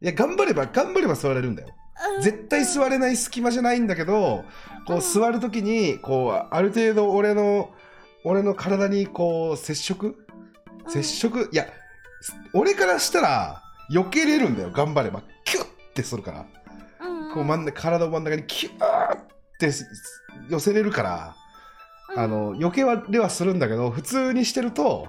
[0.00, 1.68] いや頑張れば頑張れば座れるんだよ。
[2.16, 2.22] うん。
[2.22, 4.44] 絶対座れない隙間じゃないんだけど
[4.86, 7.72] こう座るときにこうある程度俺の
[8.24, 10.16] 俺の体にこう接触？
[10.86, 10.90] うん。
[10.90, 11.48] 接触？
[11.52, 11.66] いや
[12.52, 14.70] 俺からしたら避けれるんだよ。
[14.70, 15.22] 頑張れば。
[15.44, 16.46] キュッてするから。
[17.32, 19.20] こう真ん中体を真ん中にキューっ
[19.58, 19.70] て
[20.48, 21.36] 寄せれるから
[22.14, 22.18] うん。
[22.20, 25.08] あの避けはれはするんだけど普通にしてると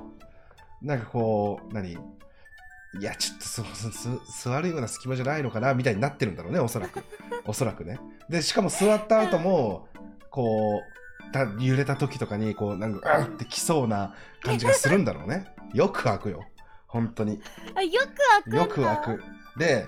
[0.81, 1.91] なんかこう何？
[1.91, 5.73] いやちょっとそそそ座るような隙間じゃないのかな？
[5.73, 7.03] みたいになってるんだろうねおそらく。
[7.45, 7.99] おそらくね。
[8.29, 9.87] でしかも座った後も
[10.29, 10.95] こう
[11.31, 15.53] た揺れた時とかにこうなんかうんってきそうな感じがするんだろうね。
[15.73, 16.43] よく開くよ。
[16.87, 17.41] 本当に。
[17.75, 19.23] あよく開くよく開く。
[19.57, 19.87] で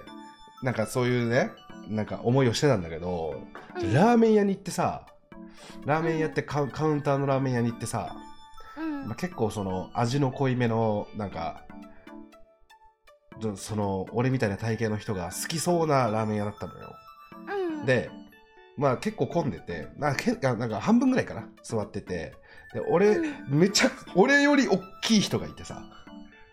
[0.64, 1.52] なんかそういうね
[1.88, 3.42] なんか思いをしてたんだけど、
[3.76, 3.94] うん。
[3.94, 5.06] ラーメン屋に行ってさ
[5.86, 8.16] ラーメン屋ってカウカウンターのラーメン屋に行ってさ、
[8.78, 9.08] うん。
[9.08, 11.64] まあ、結構その味の濃いめのなんか
[13.40, 16.96] どその俺みたいな体型の人が好きそうなラーメン屋だったのよ、
[17.80, 17.86] うん。
[17.86, 18.10] で
[18.78, 22.34] まあ結構混んでてなんかけあなんか半分ぐらいかな座ってて。
[22.74, 23.60] で俺、うん。
[23.60, 25.84] めちゃ俺より大きい人がいてさ。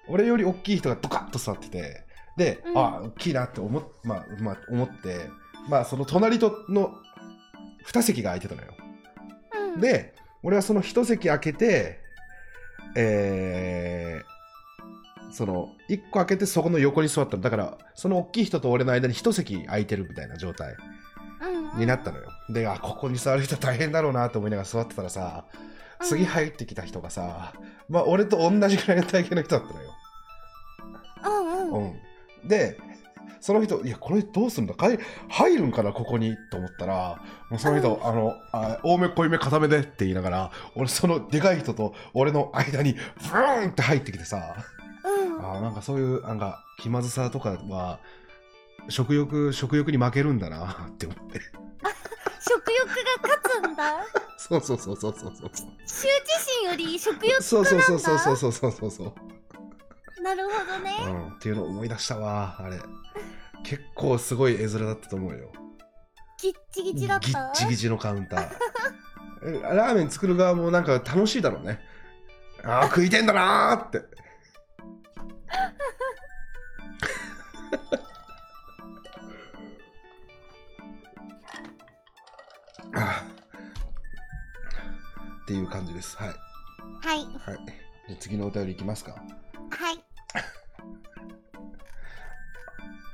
[0.09, 2.05] 俺より大きい人がドカッと座ってて。
[2.37, 2.79] で、うん。
[2.79, 5.29] あ大きいなって思,、まあまあ、思って。
[5.69, 6.95] まあその隣との
[7.87, 8.75] 2席が空いてたのよ。
[9.75, 9.81] うん。
[9.81, 12.01] で俺はその1席空けて
[12.97, 14.35] えー
[15.33, 17.43] その1個開けてそこの横に座ったの。
[17.43, 20.71] だからその大きい人と俺の間に1席空いてるみたいな状態。
[20.71, 21.04] うん
[21.77, 22.31] になったのよ。
[22.49, 25.45] であここに座る人大変だろうなと思いながら座ってたらさ
[26.03, 27.53] 次入ってきた人がさ
[27.89, 29.91] まあ俺と同じくらいの体型の人だったのよ。
[31.25, 31.85] うんうん。
[31.85, 31.95] う
[32.45, 32.79] ん、で
[33.41, 34.75] その人いやこの人どうすんだ？
[35.29, 35.93] 入るんかな？
[35.93, 44.57] ここにと思ったらもうその人、あのあ多め濃いめ固めでって言いながら俺そのでかい人と俺の間にブーンって入ってきてさ
[45.05, 45.47] うん。
[45.47, 48.01] あなんかそういうなんか気まずさとかは
[48.89, 51.41] 食欲食欲に負けるんだな って思って。
[52.47, 52.89] 食欲
[53.23, 54.05] が勝つんだ？
[54.37, 55.49] そうそうそうそうそうそう。
[55.49, 55.51] 羞
[55.87, 58.91] 恥心より食欲そうそうそうそうそうそうそうそう。
[58.91, 60.97] そうなるほどね。
[61.07, 62.79] うん、っていうのを思い出したわあれ。
[63.63, 65.51] 結構すごい絵面だったと思うよ。
[66.41, 67.27] ギッチギチだった？
[67.29, 68.49] ギッチギチのカウンター。
[69.47, 71.81] えラーメン作る側もなんか楽しいだろうね。
[72.65, 74.03] ああ食いてんだなーって
[85.45, 87.59] っていう感じですはいはいはい
[88.09, 89.19] じゃあ次のお便りいきますかは
[89.93, 89.97] い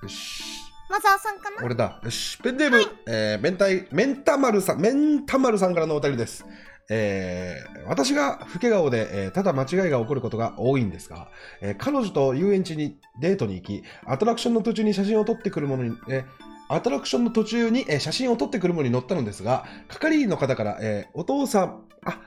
[0.02, 0.44] よし。
[0.88, 1.64] マザーさんかな？
[1.64, 2.00] 俺だ。
[2.02, 2.38] よし。
[2.38, 3.52] ペンネーム、えー、明
[3.84, 6.44] 太、メンタマルさん、メンタマルさんからのお便りです。
[6.92, 11.28] えー私が老け顔で、えーただ間違いが起こることが多いんですが、
[11.60, 16.24] えー彼女と遊園地にデートに行き、アトラクションの途中に写真を撮ってくるものに、えー
[16.72, 22.20] アトラクションの途中に、えー写真を撮ってくるものに乗ったのですが、係員の方から、えーお父さん、あ、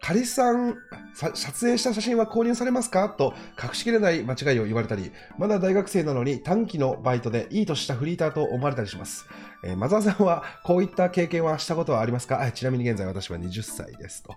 [0.00, 0.76] 彼氏さん、
[1.14, 3.08] さ撮影した写真は購入されますか？
[3.10, 9.26] と隠しきれない間違いを言われたり、まだ大学生なのに短期のバイトでいい年したフリーターと思われたりします。
[9.64, 12.40] えーマザーさんはこういった経験はしたことはありますか？
[12.40, 14.34] あちなみに現在私は20歳ですと。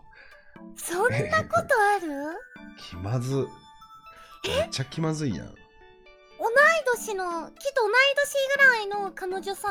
[0.76, 2.08] そんなことある？
[2.90, 3.46] 気まず。
[4.44, 5.54] めっちゃ気まずいやん。
[6.42, 6.52] 同い
[6.98, 9.70] 年のきっと同い年ぐらいの彼女さ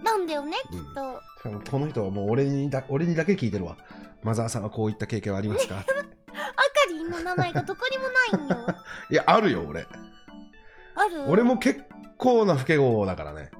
[0.00, 3.76] んなんだよねきっと、しかもこの人はもう俺にだ俺にだけ聞いてるわ。
[4.22, 5.76] マザーさんはこういった経験はありますか？
[5.78, 5.86] あか
[6.88, 8.74] りんの名前がどこにもないんよ
[9.10, 9.86] いや、あるよ、俺。
[10.94, 11.22] ある？
[11.28, 11.84] 俺も結
[12.16, 13.50] 構な老け顔だからね。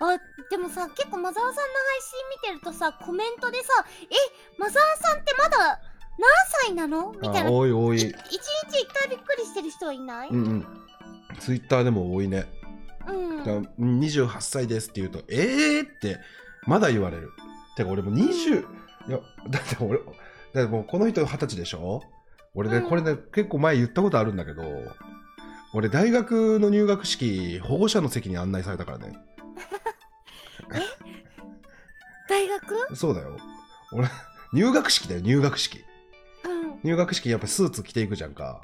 [0.00, 0.16] あ
[0.50, 1.66] でもさ結構マザーさんの配
[2.00, 4.14] 信見てるとさコメントでさ「え
[4.56, 5.80] マザーさんってまだ
[6.18, 6.28] 何
[6.64, 7.96] 歳なの?」みたいあな多い多い。
[7.96, 8.12] い一日
[8.82, 10.66] 一回びっくりしてる人はいない、うんうん。
[11.38, 12.46] ツイッターでも多いね。
[13.06, 15.82] うんだから28歳ですって言うと、えー？
[15.84, 16.18] って
[16.66, 17.30] まだ言われる。
[17.76, 18.60] てか俺も20、
[19.08, 19.98] いや、だって俺、
[20.52, 22.02] だってもうこの人20歳でしょ？
[22.54, 24.62] 俺ね、うんこれね、結構前言ったことあるんだけど、
[25.72, 29.16] 俺大学の入学式、保護者の席に案内されたからね。
[32.28, 32.96] 大学？
[32.96, 33.38] そうだよ。
[33.92, 34.08] 俺、
[34.52, 35.84] 入学式だよ、入学式。
[36.82, 38.60] うん入学式やっぱスーツ着ていくじゃんか。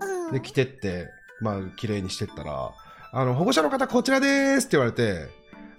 [0.00, 1.08] うんで、着てって、
[1.40, 2.72] まあ、綺麗にしてったら、
[3.12, 5.28] あの、保護者の方こちらでーすって言われて、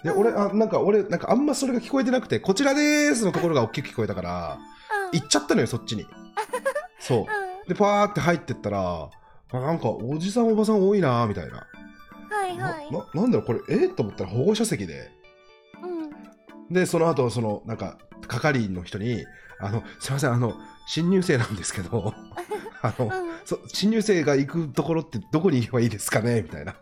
[0.04, 4.80] で、俺、あ、なんか俺、なんかあんまそれが聞こえてなくて、こちらでーすのところが大きく聞こえたから、うん
[5.12, 6.06] 行っちゃったのよ、そっちに。
[7.00, 7.20] そう。
[7.20, 7.26] うん
[7.68, 9.10] で、パーって入ってったら、
[9.52, 11.68] あなんか、おじさんおばさん多いなーみたいな。
[12.32, 13.88] はいはいなななんだろう、これ、え？
[13.88, 15.12] ー、と思ったら保護者席で。
[15.84, 17.98] うんで、その後、その、なんか、
[18.28, 19.26] 係員の人に、
[19.60, 20.54] あの、すいません、あの、
[20.92, 22.16] 新入生なんですけど、
[22.82, 23.40] あの、うん。
[23.46, 26.42] そ新入生が行くところってどこに行けばいいですかね？
[26.42, 26.76] みたいな。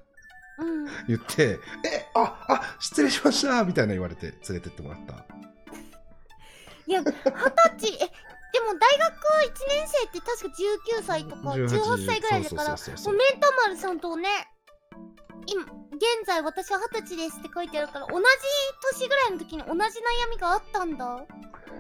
[0.60, 0.86] うん。
[1.10, 3.66] 言って、え、あ、あ、失礼しました！
[3.66, 5.26] みたいな言われて連れてってもらった。
[6.88, 7.12] いや二十
[7.80, 10.56] 歳えでも大学1年生って確か
[11.02, 13.14] 19歳とか18歳ぐらいだからそうそうそうそう。
[13.14, 14.30] もうメンタマルさんとね
[15.48, 18.24] 今現在私は二十歳ですって書いてあるから同じ
[19.00, 21.26] 年ぐらいの時に同じ悩みがあったんだ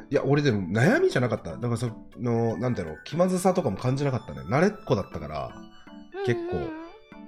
[0.09, 1.51] いや、俺でも悩みじゃなかった。
[1.51, 4.41] だからその、なんだろう、気まずさとかも感じなかったね。
[4.41, 5.51] 慣れっこだったから、
[6.25, 6.69] 結構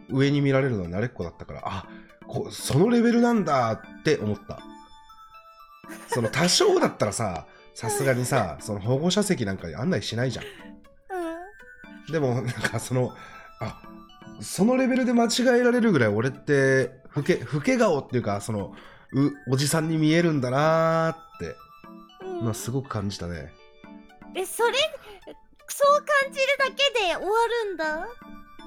[0.10, 1.88] 上に見られるのは慣れっこだったから、あ、
[2.28, 4.60] こそのレベルなんだって思った。
[6.08, 10.46] その多少だったらさ、 さすがにさ、その保護者席なんかに案内しないじゃん。
[10.46, 10.48] う
[12.10, 13.14] んでも、なんかその、
[13.60, 13.82] あ
[14.40, 18.74] そのレベルで間違えられるぐらい俺って、老け、老け顔っていうか、その、
[19.14, 21.56] う、おじさんに見えるんだなーって、
[22.26, 23.52] うんまあ、すごく感じたね。
[24.36, 24.74] えそれ
[25.68, 27.32] そう感じるだけで終わ
[27.66, 28.08] るんだ？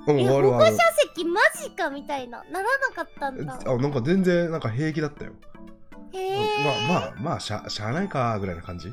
[0.09, 0.73] うん、え終わる保護者。
[1.15, 5.33] 席マジかみたいなならなかったんだあ、なんか全然、なんか平気だったよ。
[6.13, 8.89] へえまあまあ、まあ、しゃ、しゃあないか、ぐらいな感じ。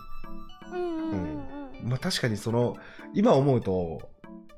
[0.72, 2.76] うんうんうんうんまあ確かにその、
[3.14, 4.12] 今思うと、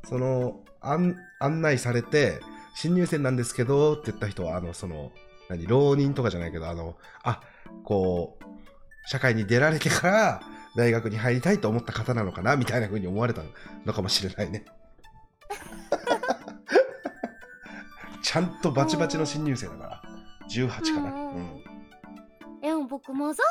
[0.09, 2.41] その、案、案内されて、
[2.75, 5.11] 新入生なんですけど、って言った人は、あの、その、
[5.49, 7.41] 何、浪人とかじゃないけど、あの、あ、
[7.83, 8.45] こう、
[9.07, 10.41] 社会に出られてから、
[10.75, 13.41] 大学に入りたいと思った方なのかな、みたいな風に思われた
[13.85, 14.65] のかもしれないね。
[18.23, 20.01] ちゃんとバチバチの新入生だから。
[20.49, 21.11] 18かな。
[21.11, 21.63] うん
[22.61, 23.45] でも僕マザー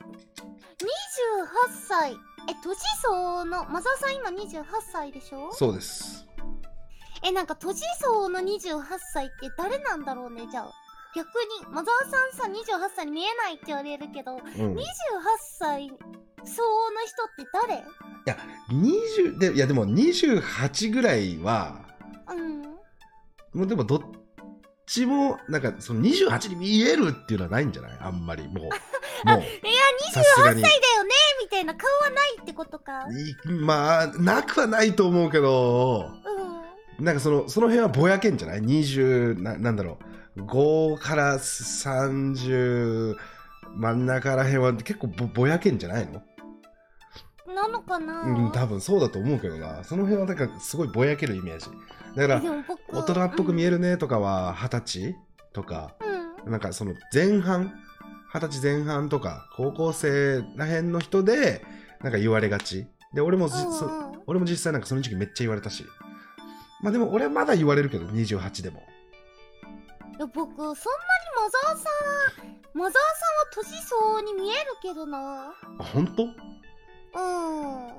[0.00, 0.14] さん28
[1.88, 2.16] 歳え
[2.64, 5.52] 年相のマザーさん今28歳でしょ？
[5.52, 6.17] そうです。
[7.22, 10.72] えなんか年相の28歳って誰なんだろうねじゃあ。
[11.16, 11.26] 逆
[11.66, 14.76] にマザーさんさ28歳に見えないって言われるけど28うん。
[15.58, 15.90] 歳
[16.44, 17.84] 相応の人って誰
[18.70, 21.80] ？20でいやでも28ぐらいは
[22.30, 22.62] うん。
[23.54, 24.00] もうでもどっ
[24.86, 27.98] ちもなんかその28に見えるっていうのはないんじゃない？
[28.00, 28.54] あんまりもう。
[29.26, 29.40] もう。
[29.40, 29.42] いや
[30.12, 31.10] さすがに28歳だよね
[31.42, 33.06] みたいな顔はないってことか。
[33.46, 36.10] いまあなくはないと思うけど。
[36.24, 36.57] うん
[36.98, 39.98] なんかそのその辺はぼやけんじゃない？20ななんだろ
[40.36, 40.42] う。
[40.42, 43.16] 5から30
[43.76, 46.22] 真ん中ら辺は結構ぼぼやけんじゃないの？
[47.54, 49.82] なのかな、うん多分そうだと思うけどな。
[49.84, 51.66] その辺はなんかすごいぼやけるイメージ。
[52.14, 55.16] だからでも僕大人っぽく見えるねとかは二十歳
[55.52, 55.94] とか、
[56.44, 56.50] うん。
[56.52, 57.72] なんかその前半、
[58.32, 61.64] 二十歳前半とか、高校生らへんの人で、
[62.00, 62.86] なんか言われがち。
[63.14, 64.22] で、俺もじ、そうんうん。
[64.26, 65.84] 俺も実際なんかその時期めっちゃ言われたし。
[66.80, 68.82] まあでも俺はまだ言われるけど、28でも。
[70.16, 70.76] いや僕そんなに
[71.36, 71.88] マザーさ
[72.42, 72.98] んマザーさ
[73.60, 75.52] んは年相応に見えるけどな。
[75.78, 76.24] あ本当？
[76.24, 76.30] うん。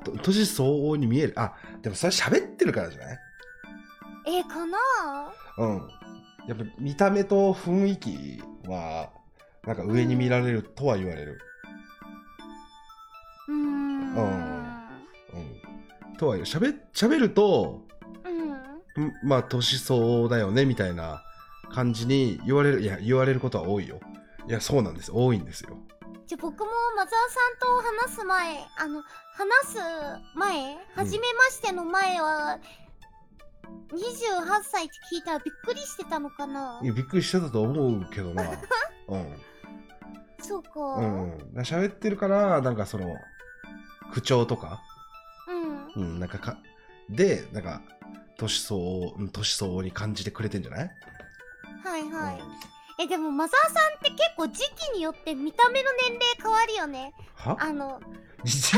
[0.04, 1.34] と年相応に見える？
[1.38, 3.20] あでもそれ喋ってるからじゃない？
[4.28, 4.78] えかな？
[5.58, 5.88] うん。
[6.48, 9.10] やっぱ見た目と雰囲気は
[9.65, 11.39] なんか上に見られるとは言われる。
[13.48, 14.15] うーん。
[14.15, 16.18] うん。
[16.18, 16.46] とは言う。
[16.46, 17.88] 喋喋るとうんん
[19.23, 21.23] まあ年相応だよねみたいな
[21.71, 23.99] 感じに言われるいや言われることは多いよ。
[24.47, 25.12] いやそうなんです。
[25.13, 25.78] 多いんですよ。
[26.25, 27.15] じゃあ僕もマザーさ
[27.49, 29.78] んと話す前あの話す
[30.36, 32.60] 前初めましての前は、
[33.91, 36.80] 28歳って聞いたらびっくりしてたのかな？
[36.84, 38.43] いやびっくりしてたと思うけどな。
[39.10, 39.38] うん。
[40.41, 40.71] そうか。
[40.80, 43.15] うん喋ってるからなんかその
[44.13, 44.82] 口調とか？
[45.95, 46.04] うん。
[46.04, 46.58] うんなんかか
[47.10, 47.82] でなんか
[48.39, 50.89] 年相応うん年相応に感じてくれてんじゃない？
[51.84, 52.39] はいはい、
[53.04, 57.13] えでもマザーさんって結構時期によって見た目の年齢変わるよね。
[57.36, 57.58] は？
[57.60, 57.99] あの
[58.43, 58.69] じ時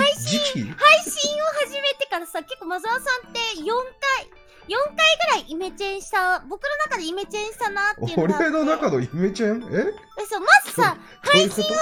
[0.53, 0.61] 期？
[0.63, 0.69] 配
[1.03, 4.29] 信を始めてからさ結構マザーさんって4回
[4.67, 9.63] 4回ぐらいイメチェンした僕の中でイメチェンしたなっていうのが俺の中のイメチェン？
[9.73, 9.77] え？
[10.21, 11.73] えそうまずさ配信を始め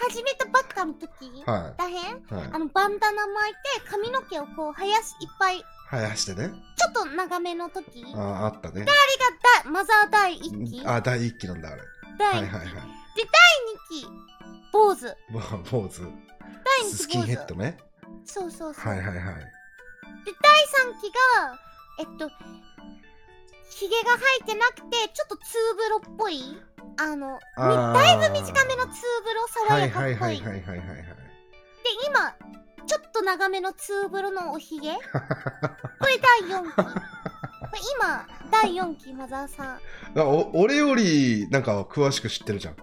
[0.00, 1.08] た始めたばっかの時
[1.44, 2.50] とはらへんいはい。
[2.52, 6.50] あのバンダナ巻いて髪の毛をこう生やしいっぱいち生やしてね。
[6.84, 8.04] ょっと長めの時？
[8.04, 8.92] あれがあああったねだ
[9.70, 10.82] マザー第1期？
[10.86, 11.82] あ第一期なんだあれ。
[12.18, 12.66] 第2はいはいはい。
[13.88, 14.06] 期
[14.72, 15.16] 坊主。
[15.30, 16.02] ぼ坊主。
[16.02, 16.10] 第
[16.86, 17.78] 2期スキンヘッドね。
[18.24, 19.16] そうそうそう、はいはいはい。
[19.16, 19.22] で
[20.42, 20.52] 第
[20.92, 21.58] 3期が
[22.00, 22.28] えっと
[23.70, 26.42] ひげが生えてなくてちょっとツーブロっぽい？
[26.98, 27.94] あのみあー。
[27.94, 30.96] だいぶ短めのツーブロ爽はいやかっぽはいはいいはいはいはいはい。
[30.98, 31.04] で
[32.06, 32.34] 今
[32.88, 34.94] ちょっと長めのツーブロのおひげ？
[34.96, 34.98] こ
[36.06, 36.72] れ第4期。
[37.94, 39.78] 今第4期マザーさん。
[40.54, 42.76] 俺よりなんか詳しく知ってるじゃん。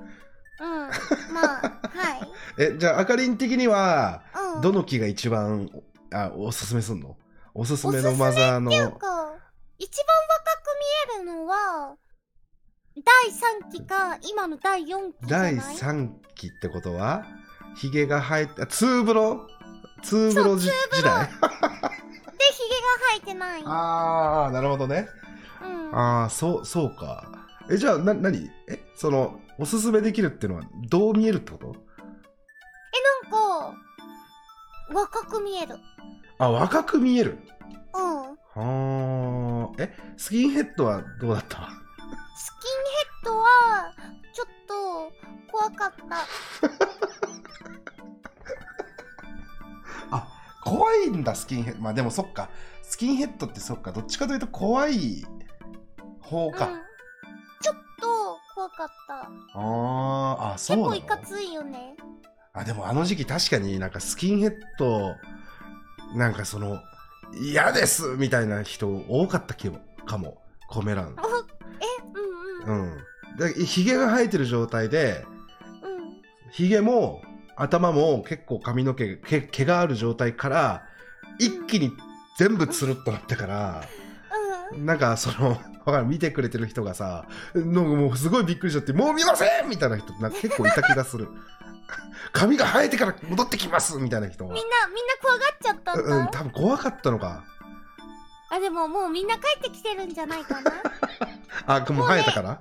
[0.62, 0.90] うん
[1.34, 2.32] まあはい。
[2.60, 4.22] えじゃああかりん的には
[4.56, 4.62] うん。
[4.62, 5.70] どの木が一番
[6.14, 7.18] あおすすめすんの？
[7.56, 8.72] おすすめのおすすめマザーの。
[8.72, 9.34] なんか
[9.80, 10.16] 一番
[11.18, 11.96] 若く見えるのは
[12.96, 13.04] 第
[13.68, 17.26] 3期か今の第4期第3期ってことは
[17.76, 19.48] ヒゲが生えてあツーブロ？
[20.06, 21.26] ツーブロじ時代？
[21.26, 21.58] でひげが
[23.12, 23.64] 生えてない。
[23.66, 25.08] ああなるほどね。
[25.64, 25.98] うん。
[25.98, 27.26] ああそうそうか。
[27.72, 28.50] えじゃあな何？
[28.70, 31.68] えそのおすすめできるっていうのはどう見えるってこと？
[31.68, 33.74] なんか
[34.94, 35.76] 若く見える。
[36.38, 37.40] あ若く見える？
[37.96, 38.02] うん。
[38.54, 41.70] はあえスキンヘッドはどうだった？
[42.38, 43.92] スキンヘッドは
[44.34, 45.12] ちょっと
[45.52, 46.16] 怖かった。
[46.18, 46.20] あ
[50.66, 51.82] 怖いんだスキンヘッド。
[51.82, 52.50] まあでもそっか。
[52.82, 53.92] スキンヘッドってそっか。
[53.92, 55.24] どっちかというと怖い
[56.20, 56.74] 方か、うん、
[57.62, 59.30] ちょっと怖かった。
[59.54, 60.54] あー。
[60.54, 61.96] あそう結構いかついよね。
[62.52, 65.16] あでもあの時期確かになんかスキンヘッド
[66.16, 66.80] なんかその
[67.34, 70.42] 嫌ですみたいな人多かった気もかも。
[70.68, 71.10] コメ欄。
[71.10, 71.14] おえ
[72.66, 72.92] うんうん。
[72.92, 72.98] うん。
[73.38, 75.24] でヒゲが生えてる状態で
[75.84, 76.52] うん。
[76.52, 77.22] ヒゲも
[77.56, 80.84] 頭も結構髪の毛毛毛がある状態から
[81.40, 81.92] 一気に
[82.38, 83.84] 全部つるっとなってから、
[84.74, 85.52] うんなんかその
[85.86, 91.28] わかる見てくれてる人がさなんかもうすごいびっくりしちゃってもう見ませんみたいな人なんか結構いた気がする。
[92.34, 94.54] 髪が生えてから戻ってきますみたいな人が。
[94.54, 97.44] みんなみんな怖がっちゃったんだ、うん多分怖かったのか。
[98.52, 100.72] あでももうみんな帰ってきてるんじゃないかな？
[100.72, 100.78] 帰
[101.68, 102.60] あもう生えたから？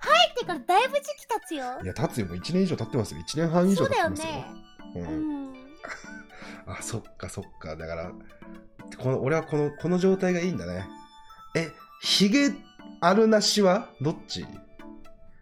[0.00, 1.64] ってからだいぶ時期経つよ。
[1.82, 2.26] いや経つよ。
[2.26, 3.20] もう1年以上経ってますよ。
[3.20, 4.32] 1年半以上そうだよ経ってますよ。
[4.32, 4.46] ね
[4.94, 5.52] う、うん。
[5.52, 5.54] ん。
[6.66, 7.76] あそっかそっか。
[7.76, 8.12] だから
[8.98, 10.86] この俺はこのこの状態がいいんだね。
[11.54, 11.70] え
[12.02, 12.52] ヒゲ
[13.00, 14.46] あるなしはどっち？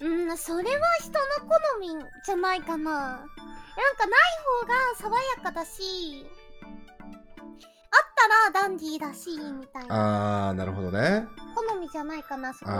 [0.00, 1.88] うん、それは人の好み
[2.24, 2.90] じゃないかな。
[2.92, 4.20] なんかない
[4.60, 6.26] 方が爽やかだし、
[6.62, 10.48] あったらダンディーだし、みたいな。
[10.48, 11.26] あーなるほどね。
[11.54, 12.76] 好みじゃないかな、そこは。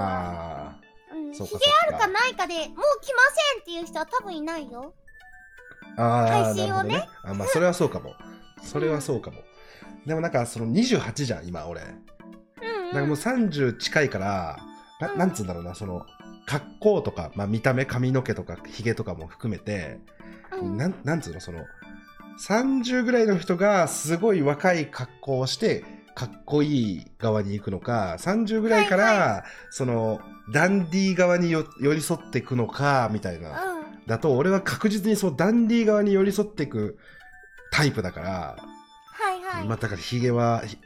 [0.69, 0.81] あ
[1.13, 1.45] うん、ひげ
[1.89, 2.77] あるかないかでもう来ま
[3.55, 4.95] せんっていう人は多分いないよ。
[5.97, 6.95] ーあー配信をね。
[6.95, 8.15] なるほどあまあそれはそうかも。
[8.63, 9.43] それはそうかも、
[10.07, 11.83] でもなんかその28じゃん今俺。
[11.83, 12.93] うん、うん。
[12.93, 14.59] なんかもう30近いから
[15.01, 15.19] なうん。
[15.19, 16.07] なんつうんだろうなその
[16.47, 19.99] 格好とか、まあ、見た目髪の毛とかひげとかも含めて、
[20.61, 20.77] うん。
[20.77, 21.65] なんなんつうのその
[22.41, 25.85] 30ぐらいの人がすごい若い格好をして
[26.15, 30.21] かっこいい側に行くのか30ぐらいから、はいその
[30.53, 34.07] ダンディー側によ寄り添っていくのかみたいな、うん。
[34.07, 36.99] だと俺は確実にそうダンディー側に寄り添っていく
[37.73, 38.31] タイプだから、
[39.07, 39.69] はいはい。
[39.69, 40.79] まあ、だからヒゲはひ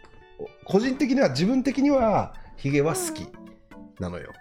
[0.64, 3.26] 個人的には自分的にはヒゲは好き
[3.98, 4.32] なのよ。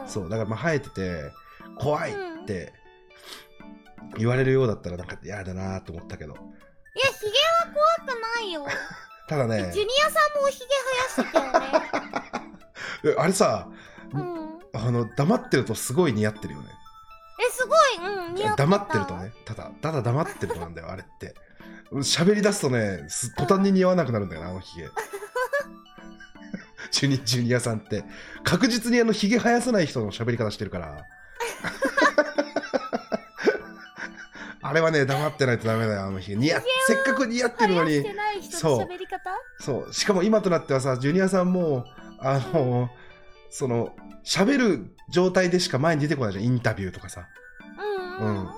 [0.00, 0.08] うん。
[0.08, 1.32] そうだからまあ生えてて
[1.78, 2.14] 怖いっ
[2.46, 2.72] て
[4.18, 6.34] 言われるようだったらなんか嫌だなと思ったけど。
[6.34, 6.42] いや
[7.12, 7.30] ヒゲ
[7.68, 8.66] は怖くないよ
[9.28, 9.70] ただね。
[9.72, 10.66] ジュニアさんもヒゲ
[11.16, 11.88] 生やしてたよね。
[13.14, 13.68] えあれさ
[14.12, 14.58] うん。
[14.74, 16.68] あの黙ってるとすごい似合ってるよね。
[17.40, 18.06] えすごい。
[18.06, 18.66] うん似合ってた。
[18.66, 19.32] 黙ってるとね。
[19.44, 21.34] ただただ黙ってるとなんだよあれって。
[21.92, 24.88] 喋り出すとねす途端に似合わなくなるんだよなあのヒゲ
[26.90, 28.04] ジュニジュニアさんって。
[28.44, 31.04] 確実にあのヒゲ生やさない人の喋り方してるから
[34.72, 38.02] あれはね黙ってないとダメだよあのヒゲ似合っせっかく似合ってるのに。
[38.50, 38.88] そう。
[39.60, 39.92] そう。
[39.92, 41.84] しかも今となってはさジュニアさんも
[42.18, 42.88] あの、
[43.50, 43.94] その
[44.24, 46.44] 喋る状態でしか前に出てこないじゃん。
[46.44, 47.28] インタビューとかさ。
[48.18, 48.40] うんうん。
[48.40, 48.48] うん。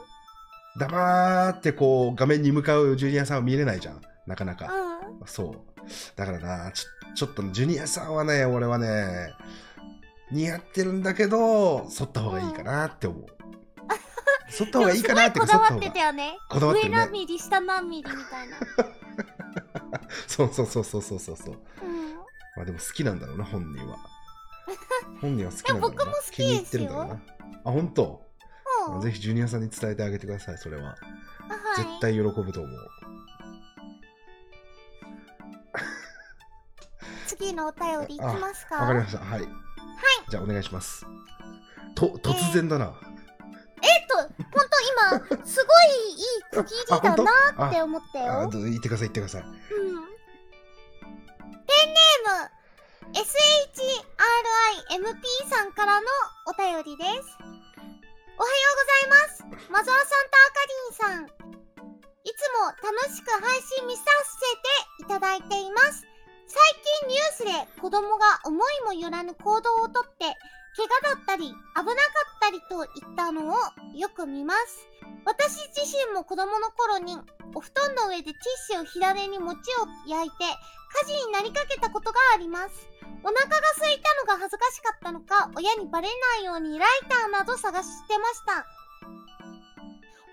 [0.78, 4.00] 黙ってこう画面に向かうジュニアさんは見れないじゃん。
[4.28, 4.72] なかなか、
[5.20, 5.26] うん。
[5.26, 5.74] そう。
[6.14, 9.32] だからなちょちょっとジュニアさんはね俺はね
[10.30, 13.33] 似合ってるんだけど剃った方がいいかなって思う
[14.50, 18.56] 剃った方がいいかなってこだわってたよね上こだわってるね何ミリ下何ミリみたいな
[20.26, 21.54] そうそうそうそうそうそうそう。
[21.54, 22.14] うん。
[22.56, 23.96] まあでも好きなんだろうな本人は。
[25.20, 26.04] 本人は好きなんだろうな。
[26.04, 26.40] いや僕も好きですよ。
[26.40, 27.14] 気に入ってるんだろうな。
[27.64, 28.22] あ本当？
[28.94, 29.00] うん。
[29.00, 30.96] ぜひジュニアさんに伝えてあげてくださいそれは、はい。
[31.78, 32.90] 絶対喜ぶと思う。
[37.26, 38.76] 次のお便りいきますか？
[38.76, 39.18] わかりました。
[39.18, 39.42] はい、
[40.28, 41.06] じゃあお願いします。
[41.94, 43.13] と突然だな、え
[43.84, 44.76] っと、ほんと
[45.30, 48.40] 今、すごいいい区切りだなあって思ったよ。
[48.42, 49.50] あど言ってください言ってくださいうん。
[51.66, 52.54] ペンネーム、
[54.94, 56.06] SHRIMP さんからの
[56.46, 57.38] お便りです。
[58.36, 59.70] おはようございます。
[59.70, 61.26] マゾワさんとアカリンさん。
[62.24, 64.40] いつも楽しく配信見させ
[64.98, 66.06] ていただいています。
[66.46, 66.60] 最
[67.02, 70.34] 近ニュースで子供が思いもよらぬ行動をとって、
[70.76, 71.94] 怪我だったり危なかっ
[72.40, 73.54] たりといったのを
[73.96, 74.88] よく見ます。
[75.24, 77.16] 私自身も子供の頃に
[77.54, 78.36] お布団の上でティッ
[78.72, 80.36] シュを火種に餅を焼いて
[81.00, 82.88] 火事になりかけたことがあります。
[83.22, 88.66] お腹が空いたのが恥ずかしかったのか、親にバレないようにライターなど探してました。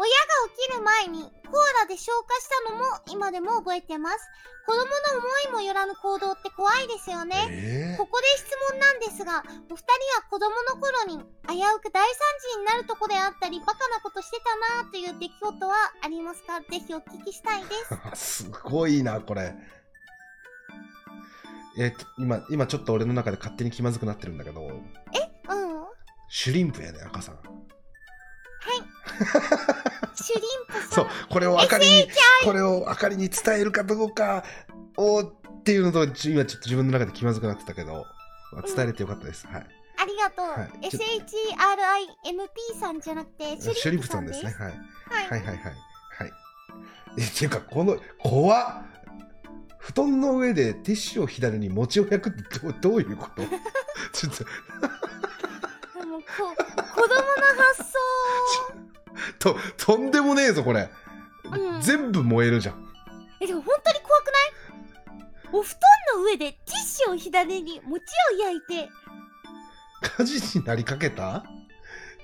[0.02, 4.18] 親が起きる前にコーラで消化したのも今でも覚えてます。
[4.66, 4.86] 子供の
[5.54, 7.36] 思いもよらぬ行動って怖いですよね。
[7.94, 9.84] えここで質問なんですが、お二人
[10.18, 12.18] は子供の頃に危うく大惨
[12.54, 16.62] 事になるとこであったり、バカなことしてたなーという出来事はありますか？
[16.62, 17.94] ぜひお聞きしたいです。
[17.94, 19.54] ー、 すごいなこれ
[21.78, 24.82] えっと今今ちょっと俺の中で勝手に気まずくなってるんだけどうん。
[26.30, 27.40] シュリンプやね赤さん
[30.22, 30.90] シュリンプさん。
[30.92, 32.08] そうこれをあかりに
[32.44, 34.44] これをあかりに伝えるかどうか
[34.98, 38.06] をっていうのとち今ちょっと自分の中で気まずくなってたけど、
[38.54, 39.66] まあ伝えれてよかったです、はい。
[39.98, 40.46] ありがとう。
[40.46, 40.70] はい。
[40.88, 44.44] SHRIMP さんじゃなくて、シュリンプさんです。
[44.44, 44.76] ね、はい、はい。
[45.30, 45.58] はいはいはい。
[45.58, 45.76] はい。
[47.20, 48.92] えっていうかこの怖っ。
[49.78, 53.42] 布団の上でティッシュを左に餅を焼くってどうどういうこと？
[54.14, 54.44] ちょっと。
[56.00, 57.22] でもこ子供の
[57.64, 57.98] 発想。
[59.40, 60.90] ととんでもねえぞこれ、
[61.46, 61.82] うん。
[61.82, 62.88] 全部燃えるじゃん。
[63.40, 65.54] え、でも本当に怖くない？
[65.54, 65.80] お布団
[66.18, 68.04] の上でティッシュを火種に餅
[68.34, 68.90] を焼いて、
[70.18, 71.44] 火事になりかけた？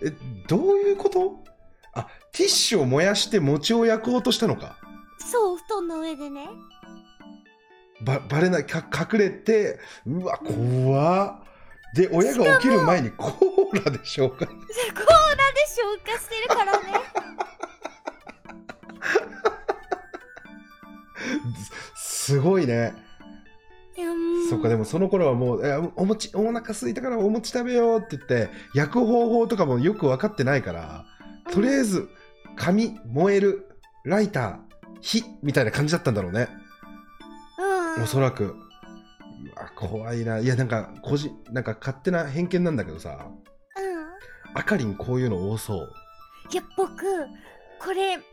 [0.02, 0.12] え
[0.48, 1.44] どういうこと？
[1.94, 4.78] あティッシュを燃やして餅を焼こうとしたのか。
[5.20, 6.48] そう、お布団の上でね。
[8.02, 8.66] ばバレない。
[8.66, 11.48] か隠れてうわ怖っ。
[11.96, 14.64] で親が起きる前にコーラで消化コーラで
[15.68, 16.78] 消化してるからね。
[21.95, 22.93] すごいね
[23.97, 31.05] いやうんそっかでもその頃はもうえお餅お腹空いたからお餅食べようって言って焼く方法とかもよく分かってないから
[31.51, 32.09] とりあえず
[32.57, 33.70] 紙燃える
[34.03, 34.57] ライター
[35.01, 36.49] 火みたいな感じだったんだろうね
[37.97, 38.03] うん。
[38.03, 38.49] おそらくう
[39.55, 43.47] わ怖いないやなんか個人なんか勝手な偏見なんだけどさうん。
[44.54, 45.93] あかりんこういうの多そう
[46.52, 47.04] いや、僕、
[47.80, 48.26] これ、もう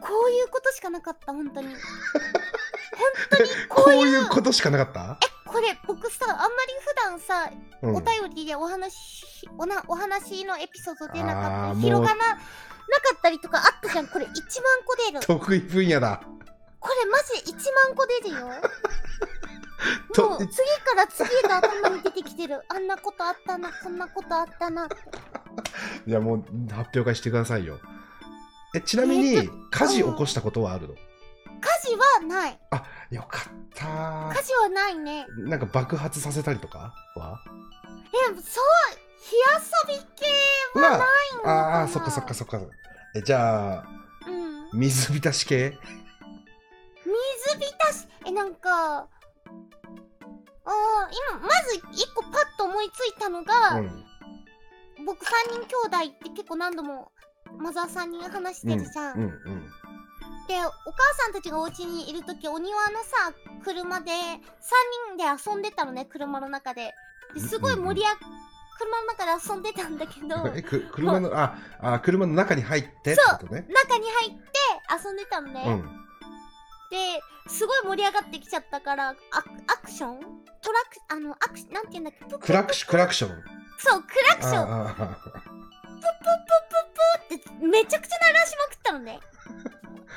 [0.00, 1.68] こういうことしかなかった、本当に。
[1.68, 1.76] 本
[3.30, 4.00] 当にここういう。
[4.02, 5.18] ういうことしかなかった？
[5.46, 6.50] これ、僕さ、あんまり
[6.84, 7.50] 普段さ、
[7.82, 8.94] うんお便りでお話、
[9.56, 12.38] おなお話のエピソード出なかったり、広がな、なか
[13.16, 14.08] ったりとかあったじゃん。
[14.08, 14.34] これ1万
[14.84, 15.20] 個出る。
[15.20, 16.20] 得意分野だ
[16.80, 17.54] これマジ1
[17.86, 18.50] 万個出るよ。
[20.14, 22.62] ともう次から次へと頭に出てきてる。
[22.68, 24.88] あんなことあったな、こんなことあったな。
[26.06, 27.78] じゃあもう発表会してくださいよ
[28.74, 30.94] えちなみに、えー火事起こしたことはあるの？
[30.94, 32.58] 火事はない。
[32.70, 33.42] あよかっ
[33.74, 33.86] た
[34.34, 35.26] 火事はないね。
[35.38, 37.42] なんか爆発させたりとかは？
[38.30, 38.64] え、そう、
[39.20, 39.34] 火
[39.94, 41.00] 遊び系はない
[41.36, 42.60] のかなああ、そっかそっかそっか。
[43.14, 43.84] え、じゃあ、
[44.26, 45.76] うん水浸し系？
[47.04, 48.08] 水浸し？
[48.26, 49.08] えなんか
[50.64, 50.72] あー
[51.32, 54.04] 今まず一個パッと思いついたのが、うん。
[55.06, 57.12] 僕3人兄弟って結構何度も
[57.58, 59.30] マザーさんに話してるじゃん、うんうん。
[60.48, 63.32] でお母さんたちがお家にいる時お庭のさ
[63.64, 64.10] 車で3
[65.16, 66.94] 人で遊んでたのね車の中で
[67.34, 68.18] ですごい盛り上が
[68.78, 73.38] 車の中で遊んでたんだけど え、く車の、あ、あ、車の中に入ってそう。
[73.42, 74.48] 中に入って
[75.04, 76.07] 遊んでたのね、うん。
[76.90, 79.14] ですごい盛り上がってきちゃったからアア
[79.84, 80.20] クション？
[80.60, 82.46] トラクあのアクなんて言うんだっけ？
[82.46, 83.44] クラクシクラクション？
[83.78, 84.94] そうクラクション。
[84.96, 85.14] プップ
[87.28, 89.20] プププってめちゃくちゃ鳴らしまくったのね。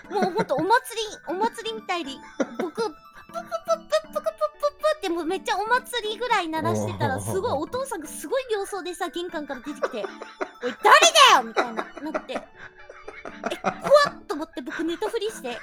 [0.09, 0.67] もうほんとお祭
[1.01, 2.19] り お祭りみたいに
[2.59, 10.05] 僕プププププププププってもうめっちゃお祭りぐらい鳴らしてたらすごいお父さんがすごい様相でさ玄関から出てきて
[10.63, 10.99] 「おい誰
[11.31, 12.33] だよ!」みたいななって。
[12.33, 14.23] え怖っ！
[14.27, 15.57] と思って僕寝たふりして。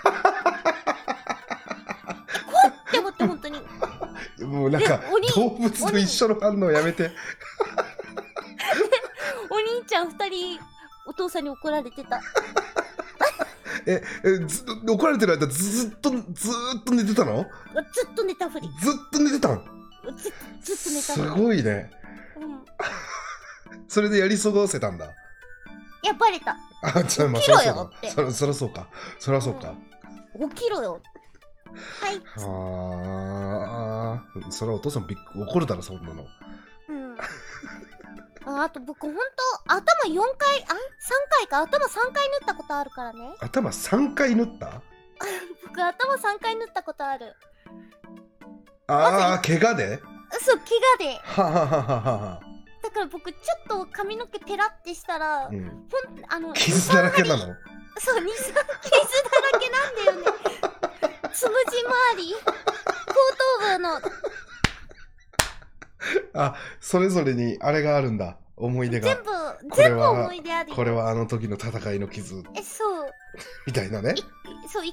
[5.59, 7.11] 物と一緒の反応やめて。
[9.51, 10.61] お兄ちゃん2人
[11.07, 12.21] お父さんに怒られてた。
[13.87, 16.17] え、えず怒られてる間ずっとず
[16.77, 17.47] っと寝てたの？
[17.93, 18.69] ずっと寝たふり。
[18.81, 19.65] ずっと寝てたの
[20.63, 21.91] ずずっと寝たすごいね。
[22.37, 22.65] うん。
[23.89, 25.07] それでやり過ごせたんだ？
[25.07, 26.57] いやバレた。
[26.83, 28.89] あ、じゃあまあそりゃそそそりゃそうか。
[29.19, 29.75] そりゃそうか。
[30.55, 31.01] 起きろよ
[32.37, 36.27] はあ、それはお父さんびっく怒るだろ、そんなの。
[36.89, 37.17] うん。
[38.47, 39.21] ああと僕ほんと
[39.67, 40.71] 頭4回あ3
[41.31, 43.35] 回か頭3回縫ったことあるからね。
[43.41, 44.81] 頭3回縫った？
[45.67, 47.37] 僕頭3回縫ったことある。
[48.87, 49.99] ああ、怪我で？
[50.41, 51.21] そう怪我で。
[51.25, 52.41] ははははは。
[52.83, 57.55] だから僕ちょっと髪の毛ペラってしたら、うん、ほんあの傷だらけなの？
[58.01, 60.39] そう、二三傷だらけなんだよね。
[61.39, 61.79] つむじ
[62.17, 62.41] 周り、後
[63.61, 64.01] 頭部の
[66.35, 68.39] あ、それぞれにあれがあるんだ。
[68.57, 69.07] 思い出が。
[69.07, 69.31] 全部、
[69.77, 70.75] 全部思い出あるよ。
[70.75, 73.13] これはあの時の戦いの傷え、そう。
[73.69, 74.17] みたいなね。
[74.67, 74.93] そう、1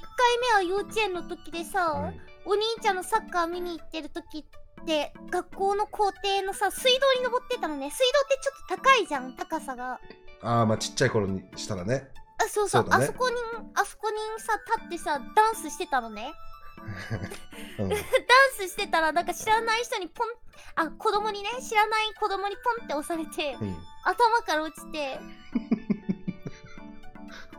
[0.62, 2.12] 目は幼稚園の時でさ、
[2.44, 7.90] お兄ちゃんのサッカー見に行ってる時って、学校の校庭のさ、水道に登ってたのね。
[7.90, 9.98] 水道ってちょっと高いじゃん、高さが。
[10.42, 12.08] ああ、まあちっちゃい頃にしたらね。
[12.38, 13.36] あ、そうそう、そうだねあそこに、
[13.74, 16.34] あそこにさ、立ってさ、ダンスしてたのね。
[17.78, 17.98] うん、ダン
[18.56, 20.28] スしてたら、なんか知らない人にポン、
[20.76, 23.76] あ、子供にね、知らない子供にポンって押されて、うん。
[24.04, 25.18] 頭から落ちて、え、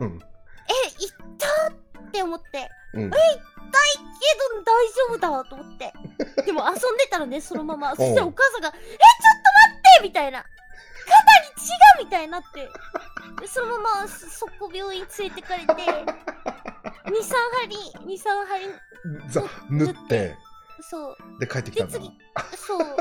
[0.00, 0.18] うん。
[0.18, 3.10] 行ったって思って、うん。
[3.10, 5.92] けど大丈夫だと思って。
[6.44, 7.94] でも遊んでたのね、そのまま。
[7.96, 10.42] そしたらお母さんが、え、ちょっと待ってみたいな。
[10.42, 10.48] 肩
[11.48, 12.60] に血がみたいになって。
[12.60, 12.68] で
[13.46, 15.74] そのまま速攻病院連れてかれて、2、3
[17.60, 18.66] 針、2、3針、
[19.30, 20.36] ざ縫って、
[20.80, 21.16] そう。
[21.38, 21.98] で帰ってきたんだ。
[21.98, 22.18] で次
[22.56, 22.96] そう。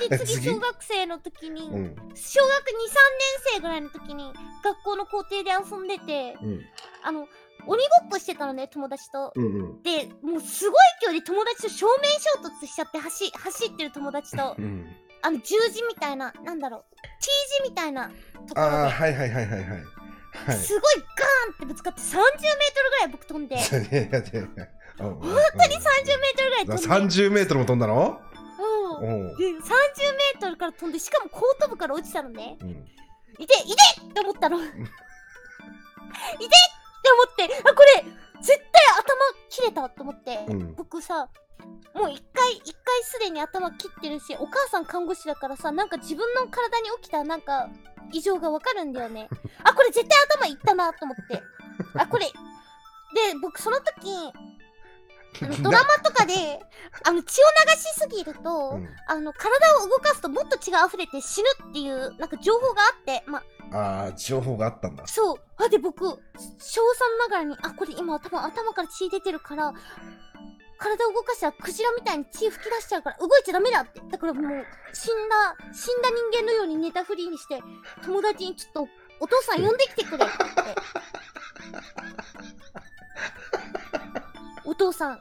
[0.00, 0.48] えで、次、次？
[0.50, 1.96] 小学生の時に、うん。
[1.96, 2.44] 小学2、3年
[3.54, 6.60] 生ぐらいの時に、学校の校庭で遊んでて、うん。
[7.02, 7.26] あの、
[7.66, 9.32] 鬼ごっこしてたのね、友達と。
[9.34, 9.82] うんうん。
[9.82, 14.86] で、もうすごい勢いで友達と正面衝突しちゃって、走、走ってる友達と、うん。
[15.22, 16.84] あの、十字みたいな、なんだろう、
[17.20, 17.28] T
[17.64, 18.14] 字みたいなと
[18.54, 19.64] ころああ、で、はいはいはいはいはい。
[20.46, 20.56] はい。
[20.56, 21.04] すごいガー
[21.52, 22.28] ンってぶつかって30メートル
[22.90, 24.08] ぐらい僕飛んで、い本やいやいや
[24.98, 25.30] 本当に
[25.76, 25.78] 30
[26.18, 26.82] メートルぐらい飛んで、
[27.16, 28.20] 30メートルも飛んだの？
[29.00, 29.28] うん。
[29.30, 32.56] おうで、30メートルから飛んで、しかも後頭部から落ちたのね。
[32.60, 32.70] うん。
[33.38, 33.54] いて、いて
[34.04, 34.58] って思ったの。
[34.58, 34.88] いてって思
[37.46, 38.04] って、あ、これ、
[38.40, 38.64] 絶対
[38.98, 39.04] 頭
[39.48, 41.28] 切れたと思って、うん僕さ、
[41.94, 47.68] もう一回、一回すでに頭切ってるし、お母さん看護師だからさ、なんか自分の体に起きたなんか
[48.12, 49.28] 異常がわかるんだよね。
[49.64, 51.42] あ、これ絶対頭いったなと思って。
[51.94, 52.32] あ、これ、で、
[53.40, 54.32] 僕その時、
[55.42, 56.60] あの ドラマとかで、
[57.04, 63.42] あの血を流しすぎると、うんあの体を動かすともっと血が溢れて死ぬっていうなんか情報があってま
[63.72, 65.06] ああ、情報があったんだ。
[65.06, 66.16] そうあで僕小3
[67.18, 69.72] ながらにあこれ今頭頭から血出てるから
[70.78, 74.00] 体を動かしたらクジラみたいに血吹き出しちゃうから動いちゃダメだって。
[74.10, 74.44] だからもう
[74.92, 77.60] 死んだ死んだ人間のように寝たふりにして
[78.04, 78.88] 友達にちょっと
[79.20, 80.34] お父さん呼んできてくれって。
[80.38, 80.80] 言って
[84.64, 85.20] お父さん。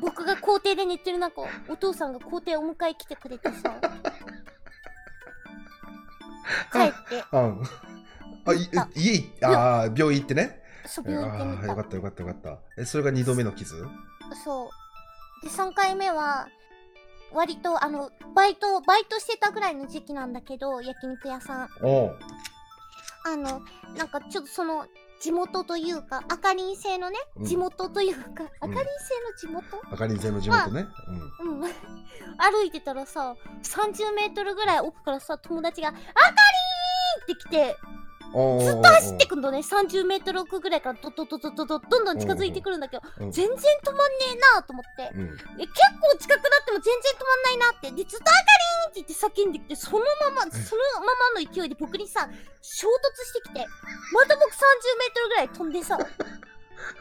[0.00, 3.74] 僕が校庭で寝てる中お父さんが校庭お迎え来てくれてさ。
[6.72, 7.24] 帰って。
[7.30, 7.62] あん。
[8.46, 10.62] あ、いあ家い、ああ、病院行ってね。
[10.86, 12.58] そうあ病院行ってよかったよかったよかった。
[12.76, 13.86] え、それが2度目の傷？
[14.44, 14.70] そ
[15.42, 15.44] う。
[15.44, 16.48] で3回目は
[17.32, 21.68] 割とあのバイトバイトしてたぐらいの時期なんだけど焼肉屋さん。
[21.82, 22.18] おう。
[23.26, 23.62] あの
[23.96, 24.86] なんかちょっとその
[25.20, 27.44] 地元というか赤林製のね、うん。
[27.44, 28.74] 地元というか赤うん。
[28.74, 28.88] 林
[29.40, 30.86] 製の地元、あかりん星の地元ね、
[31.40, 31.60] うん、
[32.36, 38.03] 歩いてたらさ30メートルぐらい奥からさ友達が「あかりーん!」って来てうん、
[38.34, 45.70] ずっと走ってくんのね30メートル奥ぐらいからドドドドドドどんどん近づいてくるんだけど全然止まんねえなと思ってうん、え結
[46.00, 48.40] 構近くなっても全然止まんないなってでずっと「あか
[48.90, 50.04] りん!」って言って叫んできてその
[50.34, 52.28] ままそのままの勢いで僕にさ
[52.60, 53.66] 衝突してきて
[54.12, 54.56] また僕30
[54.98, 55.98] メートルぐらい飛んでさ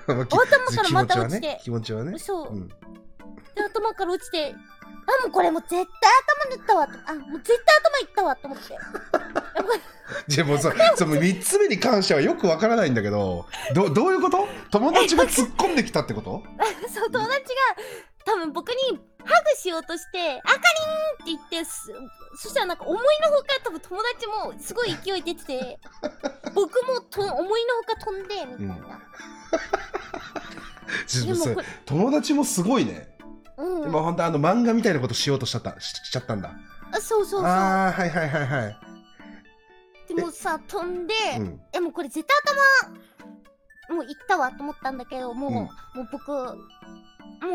[0.07, 2.69] あ頭からまた気持ちは落ちてね気持ちはねそう、うん
[3.55, 4.55] で頭から落ちて
[5.05, 5.85] あもうこれもう絶対
[6.47, 6.93] 頭塗ったわと。
[7.05, 8.77] あもう絶対頭いったわと思って。
[10.27, 14.47] じゃあもうそその3つ目に関してはよくわからないんだけどどどういうこと？
[14.71, 16.43] 友達が突っ込んできたってこと？
[16.93, 17.45] そう友達が
[18.25, 18.75] 多分僕に
[19.25, 20.59] ハグしようとして「あか
[21.25, 21.91] りん!」って言ってす
[22.35, 25.79] そしたらなんか思いのほか多分友達もすごい勢い出てて
[26.53, 28.99] 僕もと思いのほか飛んでみたいな、
[31.07, 33.12] ちょそれでもこれ友達もすごいね
[33.57, 36.51] うん今本当あの漫画みたいなことしようとしちゃったししちゃったんだ。
[36.91, 37.45] あそうそうそう。
[37.45, 38.77] ああはいはいはいはい。
[40.15, 41.61] でもさ飛んで、うん。
[41.71, 42.37] えもうこれ絶対
[43.89, 45.55] 頭もう行ったわと思ったんだけどもう,、うん。
[45.55, 45.69] も
[46.03, 46.43] う僕も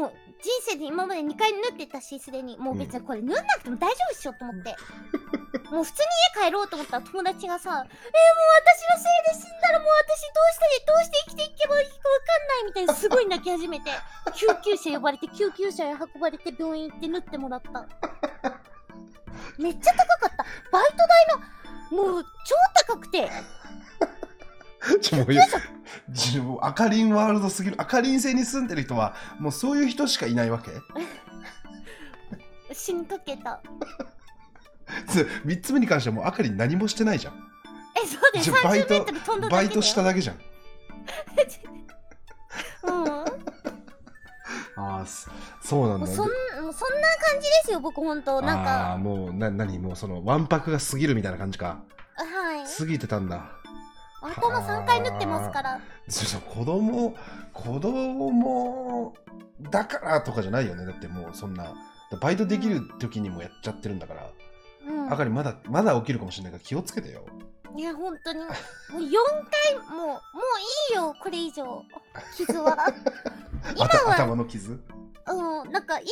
[0.06, 0.27] う人
[0.62, 2.56] 生で今まで2回縫ってたしすでに。
[2.58, 4.76] もう別にこれ縫んなくても大丈夫っしょと思って。
[5.70, 6.08] もう普通に
[6.42, 13.90] 家帰ろうと思ったら友達がさ「えー、もう私のせいで死んだらもう私どうしてどうして生きていけばいいかわかんない」みたいなすごい泣き始めて
[14.34, 17.86] 救急車呼ばれて救急車へ運ばれて病院行って縫ってもらった。
[19.58, 20.46] めっちゃ高かった。
[20.70, 21.26] バイト代
[21.90, 22.54] のもう超
[22.86, 23.30] 高くて
[25.02, 25.26] ちょもう
[26.14, 27.76] ちょもう赤リンワールドすぎる。
[27.80, 30.70] 赤リン星に住んでる人はもうそういう人しかいないわけ？
[32.74, 33.60] 死にかけた
[35.46, 37.34] 3 つ目に関してはもう赤リン何もしてないじゃん。
[38.02, 40.36] えそうですバイ30メトバイトしただけじゃん。
[42.84, 43.04] うん。
[43.04, 43.24] も
[44.76, 45.28] ああそ
[45.62, 46.04] そうなんだ。
[46.04, 46.32] うそんそんな
[46.70, 49.78] 感じですよ僕ほんとなんああかもうな何？
[49.78, 51.82] もうそのわんぱくが過ぎるみたいな感じか。
[52.16, 52.64] はい。
[52.78, 53.50] 過ぎてたんだ
[54.20, 55.80] 頭3回縫ってますから。
[56.08, 57.14] そうそう子供
[57.52, 59.14] 子供
[59.70, 60.84] だからとかじゃないよね。
[60.84, 61.74] だってもうそんな。
[62.20, 64.30] バイトできる時にもやっちゃってるんだから、
[64.88, 65.12] うん。
[65.12, 67.26] あかりまだまだ起きるかもしれないから気をつけてよ。
[67.76, 68.40] いや本当に。
[68.40, 68.52] もう4
[68.94, 70.16] 回もうもう
[70.90, 71.14] いいよ。
[71.22, 71.82] これ以上。
[72.36, 72.76] 傷は。
[73.76, 74.14] 今は。
[74.14, 74.80] 頭の傷？
[75.26, 75.70] うん。
[75.70, 76.06] なんかいい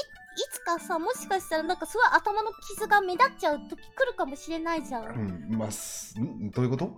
[0.53, 5.09] つかさもしかしたらなんかすごい頭の傷が目立っちゃう時来るかもしれないじゃん、う
[5.55, 5.57] ん。
[5.57, 5.69] まあ
[6.53, 6.95] どういうこと？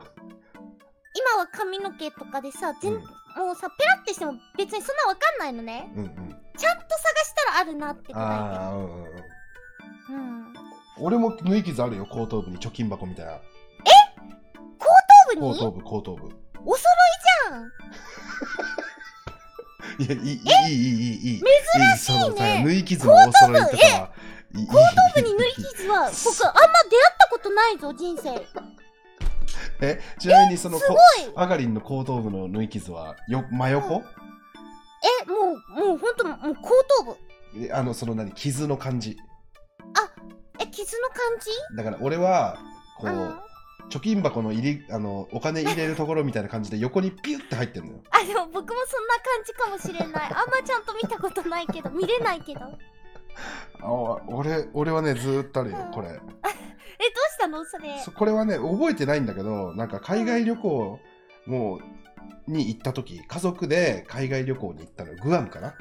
[1.18, 3.00] 今は髪の毛とかでさ全、うん。
[3.00, 5.90] もうさペラってしても別にそんなわかんないのね。
[5.94, 6.10] うんうん。
[6.56, 10.54] ちゃんと探したらあるなってぐらああうんうん
[11.00, 13.32] 俺も縫い傷あるよ後頭部に貯金箱みたいな。
[13.32, 13.40] 頭
[15.28, 15.40] 部に？
[15.40, 16.24] 後頭部後頭部。
[16.64, 16.82] お揃い
[17.48, 17.72] じゃん。
[20.02, 20.42] いやいいいいいい
[20.74, 21.42] いいいい
[21.98, 22.62] 珍しいね。
[22.64, 24.10] 縫い傷のお揃いとかは
[24.54, 28.46] いい後頭部に縫い傷は僕あんま出会ったことないぞ人生
[29.80, 30.96] えちなみにそのこ
[31.36, 34.02] あがりんの後頭部の縫い傷はよ真横、
[35.24, 35.34] えも
[35.84, 36.70] うもうほんともう後
[37.04, 37.16] 頭部。
[37.64, 38.32] えあのその何？
[38.32, 39.16] 傷の感じ。
[40.60, 41.50] え傷の感じ？
[41.76, 42.58] だから俺は
[42.98, 43.34] こう、うん。
[43.88, 48.00] 貯金箱の入りあのお金入れるところみたいな感じで横にピュッて入ってるのよ。
[48.10, 50.30] あでも僕もそんな感じかもしれない。
[50.30, 52.60] あんまちゃんと見たことないけど見れないけど
[53.80, 53.92] あ
[54.26, 55.92] 俺俺はねずーっとあるようん。
[55.92, 56.08] これ。
[57.30, 57.64] したの？
[57.64, 58.00] それ。
[58.04, 60.98] そこれはね覚えてないんだけどなんか海外旅行
[61.46, 61.80] も
[62.46, 65.74] うに行った時家族で海外旅行に行ったのよグアムかな？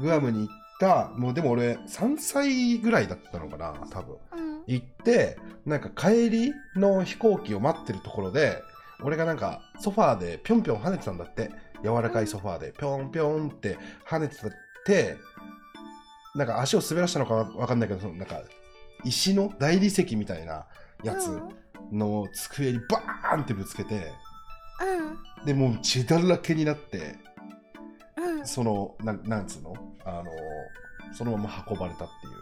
[0.00, 4.16] グアムに行ったもうでも俺3歳ぐらいだったのかな多分。
[4.36, 4.64] うん。
[4.66, 8.62] 行ってなんか帰りの飛行機を待ってるところで
[9.02, 11.50] 俺がなんかソファーでぴょんぴょん跳ねてたんだって。
[11.84, 14.36] 柔らかいソファーでぴょんぴょんって跳ねて
[14.84, 15.16] て
[16.38, 18.40] なんか足を滑らしたのかわかんないけどそのなんか
[19.04, 20.66] 石の大理石みたいな
[21.02, 21.98] やつうん。
[21.98, 24.12] の机にバーンってぶつけて
[25.40, 25.44] うん。
[25.46, 27.16] でもう血だらけになって
[28.16, 28.46] うん。
[28.46, 29.74] そのなんなんつうの？
[30.04, 30.30] あの
[31.12, 32.32] そのまま運ばれたっていう。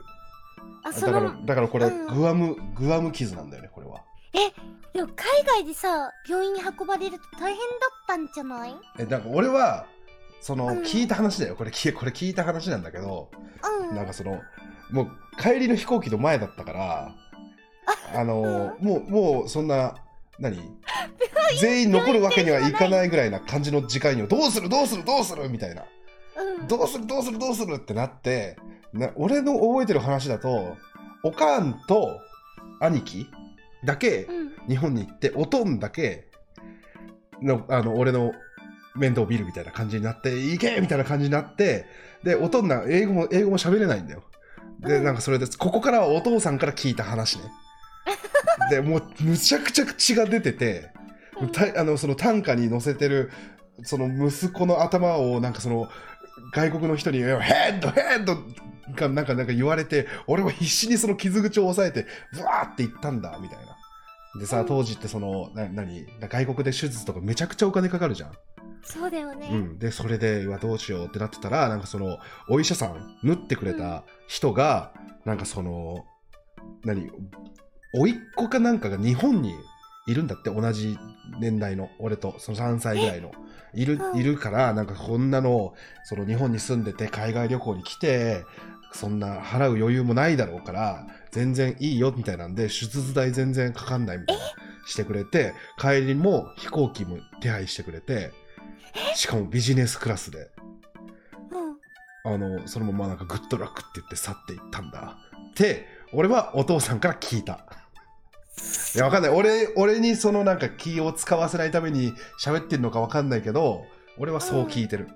[0.85, 2.07] あそだからのだからこれ、うん。
[2.19, 4.03] グアムグアム傷なんだよねこれは。
[4.93, 8.75] でも海外でさ病院に運ばれると大変だったんじゃない？
[8.99, 9.87] えなんか俺は
[10.47, 10.79] その、うん。
[10.83, 11.57] 聞いた話だよ。
[11.57, 13.31] これき これ聞いた話なんだけど、
[13.91, 13.97] うん。
[13.97, 14.41] なんかその
[14.93, 15.09] もう
[15.43, 17.15] 帰りの飛行機の前だったから
[18.15, 19.97] あの、もうもうそんな
[20.39, 20.57] 何？
[21.61, 24.69] 全員残るわけにはいかないぐらいな感じの時間にどうする？
[24.69, 25.05] どうする？
[25.05, 25.49] どうする？
[25.49, 25.83] みたいな。
[26.61, 26.69] うん。
[26.69, 27.07] どうする？
[27.09, 27.39] どうする？
[27.41, 27.75] どうする？
[27.75, 28.57] ってなって
[28.93, 30.77] な俺の覚えてる話だと
[31.25, 32.21] おかんと
[32.79, 33.27] 兄貴
[33.85, 34.53] だけうん。
[34.69, 36.29] 日本に行っておとんだけ
[37.43, 38.33] のあの俺の
[38.97, 41.87] 面倒を見るみたいな感じになって行けみたいな感じになって
[42.25, 44.23] でおとんな英語も英語も喋れないんだよ
[44.81, 47.45] でうんなんかそれでここからはお父さんから聞いた話ね
[48.71, 50.91] でもうむちゃくちゃ血が出てて
[51.77, 53.31] あのその短歌に載せてる
[53.85, 55.89] その息子の頭をなんかその
[56.55, 58.37] 外国の人に「ヘッドヘッド!」
[58.95, 63.77] がなんかなんか言われて俺は必死にその傷口を押さえてブワーって言ったんだみたいな。
[64.39, 66.07] でさうん当時ってそのな何？
[66.21, 68.33] 外国で手術とかめちゃくちゃお金かかるじゃん。
[68.87, 72.18] そうだよね、うん、でそれでうわどうしようってなってたらなんかその
[72.49, 74.93] お医者さん縫ってくれた人が、
[75.24, 76.05] なんかその
[76.84, 77.11] 何
[77.93, 79.55] 甥っ子かなんかが日本に
[80.07, 80.97] いるんだって同じ
[81.41, 83.32] 年代の俺とその3歳ぐらいの。
[83.74, 84.18] いるうん。
[84.18, 85.74] いるからなんかこんなの
[86.05, 88.45] その日本に住んでて海外旅行に来て
[88.93, 94.43] そんな払う余裕もないだろうから全然いいよみたいなんで手術代全然かかんないみたいな
[94.87, 98.32] してくれて帰りも飛行機も手配してくれて
[99.17, 100.51] しかもビジネスクラスで。
[102.25, 102.35] うん。
[102.35, 105.17] あのそのままなんかグッドラックって言って去っていったんだ。
[105.51, 107.67] って俺はお父さんから聞いた。
[108.95, 109.31] いやわかんない。
[109.33, 112.12] 俺俺にそのなんか気を使わせないために
[112.43, 113.85] 喋ってるのかわかんないけど
[114.19, 115.09] 俺はそう聞いてる、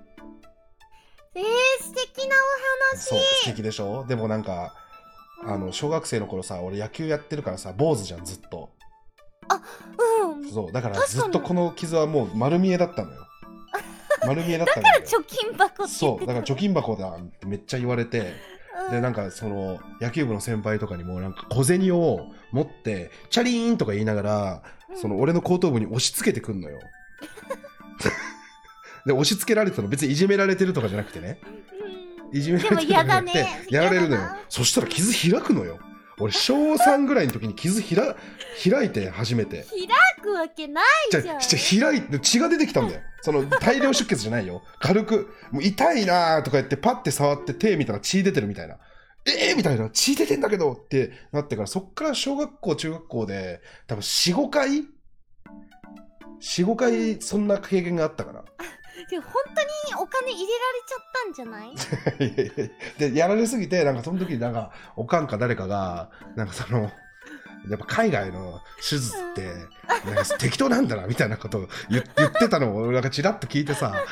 [1.35, 1.43] えー、
[1.83, 2.35] 素敵な
[2.95, 4.05] そう素敵でしょ？
[4.07, 4.75] でもなんか
[5.43, 8.69] お話あの小学生の頃さ俺野球やってるからさ坊主じゃんずっと。
[10.29, 10.51] うん。
[10.51, 13.27] そうだからずっとこの傷はもう丸見えだったのよ
[14.27, 18.33] 丸見えだったんだから貯金箱そうだから貯金箱だってめっちゃ言われて
[18.85, 18.91] うん。
[18.91, 24.63] でなんかその野球部の先輩とかにもなんか小銭を持ってチャリーンとか言いながら
[24.95, 26.79] その俺の後頭部に押し付けてくんのよ。
[29.05, 31.39] で押し付けられてたの別にいじめられてるとかじゃなくてね。
[32.31, 32.37] うん。
[32.37, 34.21] いじめられてるとかじゃなくてやられるのよ。
[34.47, 35.79] そしたら傷開くのよ
[36.21, 38.15] 俺小3ぐらいの時に傷ひら
[38.63, 39.65] 開いて初めて。
[39.69, 41.39] 開くわけないじゃん。
[41.39, 43.01] じゃ開いて血が出てきたんだよ。
[43.21, 44.63] その大量出血じゃないよ。
[44.79, 48.77] 軽くもう痛いなーとか言ってパッて触って手見たら血出てるみたいな。
[49.25, 49.89] ええー、みたいな。
[49.89, 54.69] 血出てんだけどってなってからそっから小学校中学校で多分45回
[56.41, 58.45] ？45回そんな経験があったから
[59.11, 61.65] で本当にお金入れられちゃったんじゃな
[63.05, 63.11] い？
[63.11, 66.83] でやられすぎてなんかその時になんかおかんか誰かがなんかその
[67.69, 69.45] やっぱ海外の手術って
[70.05, 73.93] なんか適当なんだなみたいなことを言 言ってたのを俺なんかチラッと聞いてさ。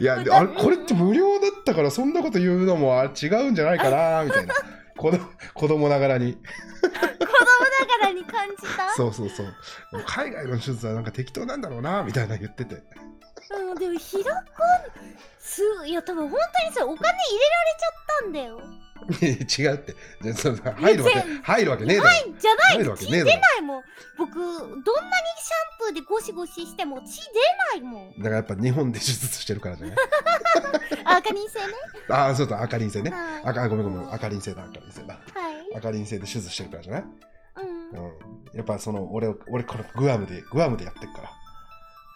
[0.00, 4.54] いやであれこれって無料だったからそんなこと言うのもあ違うんじゃないかなみたいな。
[4.96, 5.18] 子供
[5.54, 6.34] 子供ながらに。
[6.34, 6.38] 子
[6.88, 7.06] 供な
[8.00, 8.94] がらに感じた？
[8.94, 9.54] そうそうそう
[10.06, 12.82] 海外の手術はなんか適当なんだろうなみたいな言ってて
[13.50, 14.44] うん、でも開かん
[15.38, 17.92] すいや多分本当にそれお金入れられちゃっ
[18.22, 18.60] たんだよ。
[19.16, 19.94] 違うって。
[20.22, 22.08] じゃその入るわけ全入るわけねえだろ。
[22.08, 23.82] はいじゃない血出ないもん。
[24.18, 24.82] 僕どんなにシャン
[25.78, 27.22] プーでゴシゴシしても血出
[27.74, 28.18] ないもん。
[28.18, 29.96] だからやっぱ日本で手術してるからじゃない
[31.04, 31.66] あかりん性ね。
[32.08, 33.10] ああ、そうだ、赤輪星ね。
[33.10, 33.44] はい。
[33.44, 35.14] 赤、ごめんごめん、赤輪星だ、赤輪星だ。
[35.14, 35.20] は
[35.72, 35.76] い。
[35.76, 37.04] 赤輪星で手術してるからじゃない？
[37.58, 37.90] うん。
[37.90, 38.12] うん。
[38.54, 41.30] やっぱその、俺、俺、このグアムで、グアムでやってるから。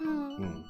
[0.00, 0.36] うん。
[0.36, 0.64] うん。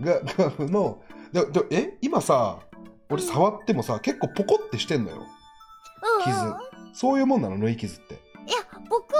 [0.00, 2.60] グアグアムの、ででえ今さ、
[3.08, 5.26] 俺触ってもさ、結構ポコってしてんのよ。
[6.24, 6.36] 傷
[6.92, 8.14] そういうもんなの、縫い傷って。
[8.14, 8.16] い
[8.52, 9.18] や僕も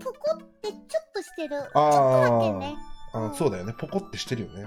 [0.00, 2.76] ポコってちょっとしてるちょっとあだけね
[3.12, 3.74] あー、そうだよね。
[3.78, 4.64] ポコってしてるよね。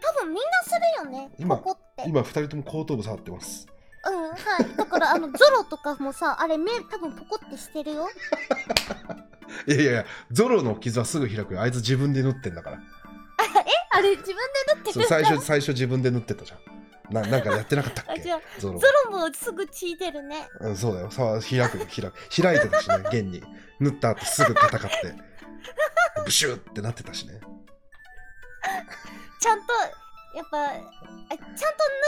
[0.00, 0.70] 多分みんなす
[1.04, 3.66] るよね今ポコって今、二人とも後頭部触ってます。
[4.04, 8.08] うんはいだからあの ゾロとかもさあれ目多分ポコってしてるよ
[9.68, 11.60] いやいやいや、ゾロの傷はすぐ開くよ。
[11.60, 12.78] あいつ自分で縫ってんだから。
[13.94, 14.40] あれ自分で
[14.74, 16.58] 縫ってるそう最初、最初自分で縫ってたじゃん。
[17.12, 18.12] ななんかやってなかったっけ？
[18.12, 21.10] あじゃあゾロゾロもすぐ血出るねうん、そうだよ。
[21.10, 22.42] さ開くよ、開く。
[22.42, 23.42] 開いてたしね、 現に。
[23.80, 24.88] 縫った後すぐ戦って。
[26.24, 27.40] ブシューってなってたしね。
[29.40, 29.72] ちゃんと
[30.34, 30.86] やっぱあちゃんと
[31.34, 31.46] 縫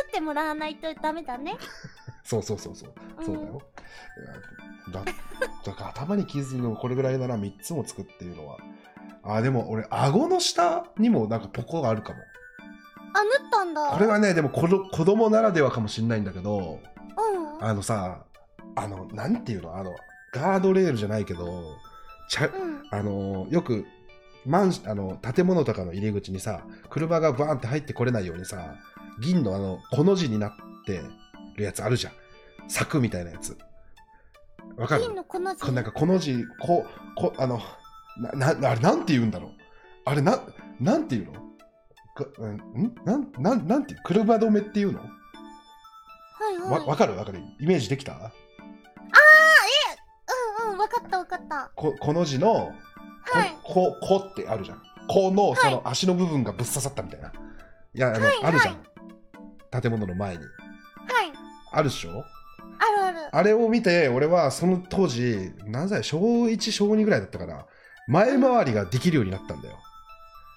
[0.08, 1.56] ってもらわないとダメだね
[2.24, 2.92] そうそうそうそう。
[3.18, 3.60] うんそうだよ。
[4.92, 5.02] だ
[5.64, 8.58] だから頭に傷のこれぐらいなら3つもつくっていうのは。
[9.22, 12.18] あ、でも俺、顎の下にもなんかポコがあるかも。
[13.16, 16.80] あ縫ったんだこれはね、でも子ど子供ならではかもしれないんだけど、
[17.58, 18.24] うんあのさ、
[18.74, 19.76] あの、なんていうの？
[19.76, 19.94] あの、
[20.32, 21.76] ガードレールじゃないけど、
[22.28, 23.86] ちゃうんあのよく
[24.46, 28.74] マンシあの建物とかの入り口にさ車がバーンって入ってこれないようにさ
[29.20, 30.52] 銀のあのこの字になっ
[30.86, 31.00] て
[31.56, 32.12] るやつあるじゃん
[32.68, 33.56] 柵みたいなやつ
[34.76, 36.84] わかる銀のこの字こなんかこの字こ
[37.16, 37.60] こあの
[38.16, 39.50] ななあれなんて言うんだろう
[40.04, 40.40] あれな
[40.80, 41.44] なんて言うの
[42.14, 48.32] かうんんなんなんなんていう車止めっていうのはいはいわわかるわかるイメージできたああ、
[50.60, 52.72] えうんうんわかったわかったここの字の
[53.32, 57.32] こはいここってあるじゃんこのその足の部分がぶっ刺さったみたいな、い、
[57.92, 60.42] やあの、はいあるじゃん建物の前に
[61.74, 62.24] あるでしょ？
[62.78, 63.36] あるある。
[63.36, 67.66] あれを見て俺はその当時何歳小1小2ぐらいだったかな
[68.08, 69.78] 前回りができるようになったんだよ。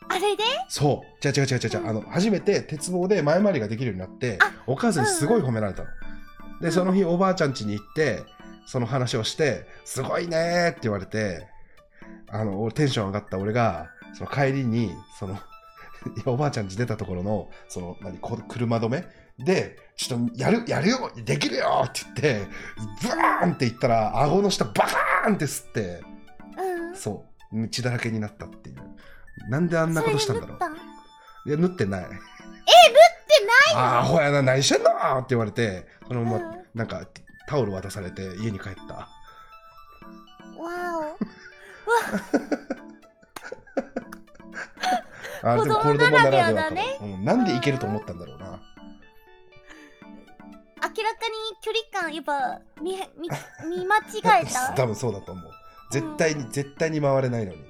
[0.09, 0.43] あれで？
[0.70, 1.28] そう。
[1.28, 1.89] 違う違う違う違う違う、うん。
[1.89, 5.89] あの初めて鉄棒で前回りができるようになってあお母さんにすごい褒められたの、
[6.61, 8.24] でその日おばあちゃん家に行って
[8.65, 11.47] その話をして「すごいね」って言われて
[12.30, 15.38] あの俺テンション上がった俺がその帰りにその
[16.26, 19.05] おばあちゃん家出たところのその何こ車止め？
[19.39, 22.48] でちょっとやるやるよできるよって言って
[23.02, 26.04] ブワーンって言ったら顎の下バカーンって吸って
[26.58, 26.95] うん。
[26.95, 28.78] そう血だらけになったっていう。
[29.50, 31.50] なんであんなことしたんだろう。
[31.50, 32.02] いや、縫ってない。
[32.02, 32.20] え、縫って
[33.74, 34.89] ないああ、アホやな、何してんの？
[34.89, 36.64] って言われて、そのまま、うん。
[36.76, 37.08] なんか、
[37.48, 38.82] タオル渡されて家に帰った。
[38.88, 39.08] たわ
[45.56, 46.98] あ子供でもならではかだね。
[47.00, 47.24] もうん。
[47.24, 48.60] なんでいけると思ったんだろうな。
[50.84, 53.30] お明らかに距離感やっぱ見 見
[53.80, 54.01] 見間違
[54.43, 54.73] えた？
[54.73, 55.51] 多分そうだと思う。
[55.91, 57.65] 絶対に、絶対に回れないのに。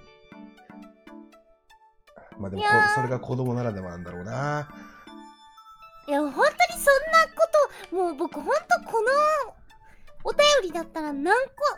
[2.40, 2.64] まあでも
[2.96, 4.68] それが子供ならではなんだろうな。
[6.08, 7.50] いや本当にそんなこ
[7.90, 8.56] ともう僕本
[8.86, 9.10] 当この
[10.24, 11.34] お便りだったら何個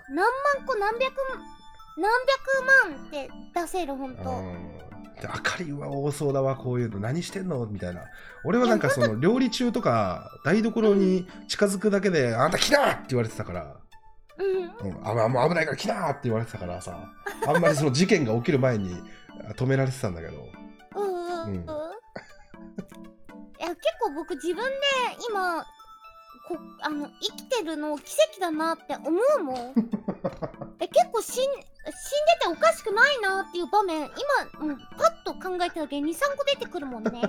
[0.10, 1.14] 何万個何百
[1.98, 2.12] 何
[2.92, 4.80] 百万って出せる本当うん。
[5.22, 7.00] であかりは多そうだわ、こういうの。
[7.00, 7.66] 何してんの？
[7.66, 8.02] みたいな。
[8.44, 13.76] 俺はなんかその料理中とか台所に近づくだけで、あんた来なって言われてたから。
[14.38, 14.92] うん。
[14.92, 17.12] うん、あまあもう危ないから来なって言われてたからさ。
[17.48, 18.96] あんまりその事件が起きる前に
[19.50, 20.48] あ止められてたんだけど。
[20.96, 21.52] うん。
[21.52, 21.54] うん。
[21.56, 21.58] い
[23.62, 24.64] や結構僕自分で
[25.30, 25.66] 今
[26.50, 29.56] こあの生きてるの奇跡だなって思うもん。
[30.82, 31.62] え結構死ん死んで
[32.42, 34.10] ておかしくないなっていう場面。
[34.60, 37.22] 今、うん、パッと考えただけで23個出てくるもんね。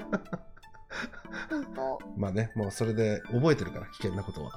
[1.51, 4.53] ほんとまあねもうそれで覚えてるから危険なことは。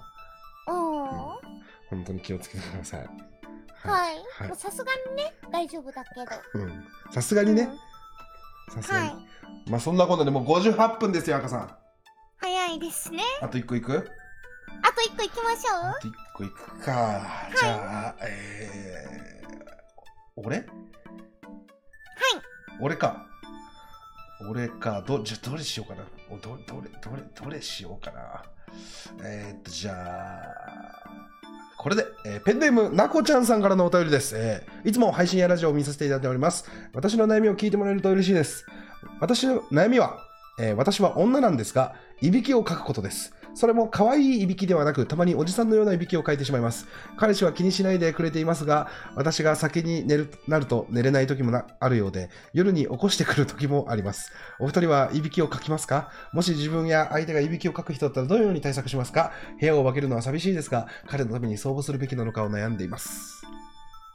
[0.67, 1.53] うん。
[1.89, 2.99] 本当に気をつけてください。
[3.01, 4.15] はい。
[4.39, 4.47] はい。
[4.47, 6.25] もうさすがにね大丈夫だけど。
[6.53, 6.87] うん。
[7.11, 7.69] さすがにね。
[8.73, 9.69] さすがに、はい。
[9.69, 11.77] まあそんなことでもう58分ですよ赤さん。
[12.37, 13.23] 早いですね。
[13.41, 14.09] あと1個いく？
[14.83, 15.89] あと1個いきましょう。
[15.89, 17.21] あと1個いくか。
[17.57, 19.47] じゃあえー、
[20.35, 20.57] 俺？
[20.57, 20.65] はい。
[22.81, 23.25] 俺か。
[24.49, 25.01] 俺か。
[25.07, 26.03] どじゃあどれしようかな。
[26.29, 28.43] おどどれどれどれしようかな。
[29.23, 31.03] えー、っとじゃあ
[31.77, 36.65] これで、えーペンネームなこちゃんさんからのお便りです、えーいつも配信やラジオを見させていただいております。
[36.93, 38.65] 私の悩みを聞いてもらえると嬉しいです。
[39.19, 40.17] 私の悩みは、
[40.59, 46.87] えー私は女なんですがいびきをかくことですそれも可愛いいびきではなくたまにおじさんのようないびきをかいてしまいます。
[47.17, 54.31] 彼氏は気にしないでくれていますが私が先に寝るなると寝れない時もなあるようで夜に起こしてくる時もあります。
[54.59, 56.11] お二人はいびきをかきますか？
[56.33, 59.31] もし自分や相手がいびきをかく人だったらどのように対策しますか？
[59.59, 63.43] 部屋を分けるのは寂しいですが彼のために相互するべきなのかを悩んでいます。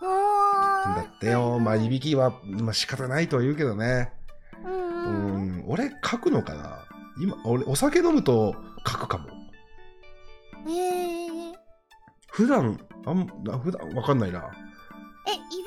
[0.01, 4.13] だってよまあいびきは、まあ、仕方ないとは言うけどね。
[4.65, 5.65] うん。
[5.67, 6.85] 俺書くのかな？
[7.21, 8.55] 今俺お酒飲むと
[8.87, 9.29] 書くかも。
[10.67, 11.55] えー、
[12.33, 13.27] 普段あん
[13.61, 14.51] 普段わかんないな。
[15.27, 15.61] え、いびきか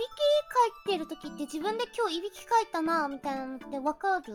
[0.85, 4.33] いてるときって自分で今日いびきかいたなみたいなのってわかる？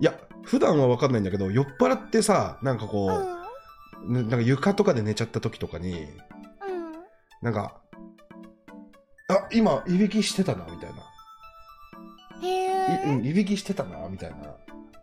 [0.00, 0.14] いや
[0.44, 2.90] 普段はわかんないんだけど酔っ払ってさなんかうん。
[2.90, 6.08] こう、ねなんか床とかで寝ちゃった時とかにうん。
[7.42, 7.80] なんか
[9.30, 11.02] あ今いびきしてたなみたいな。
[12.40, 13.08] へえ。
[13.08, 14.54] い,、うん、いびきしてたなみたいな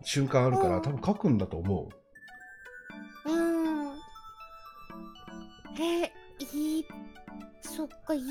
[0.03, 0.81] 瞬間あるからうん。
[0.81, 2.04] 多分書くんだと思う
[3.25, 3.87] うん。
[5.79, 6.85] え、い、
[7.61, 8.25] そっか、いび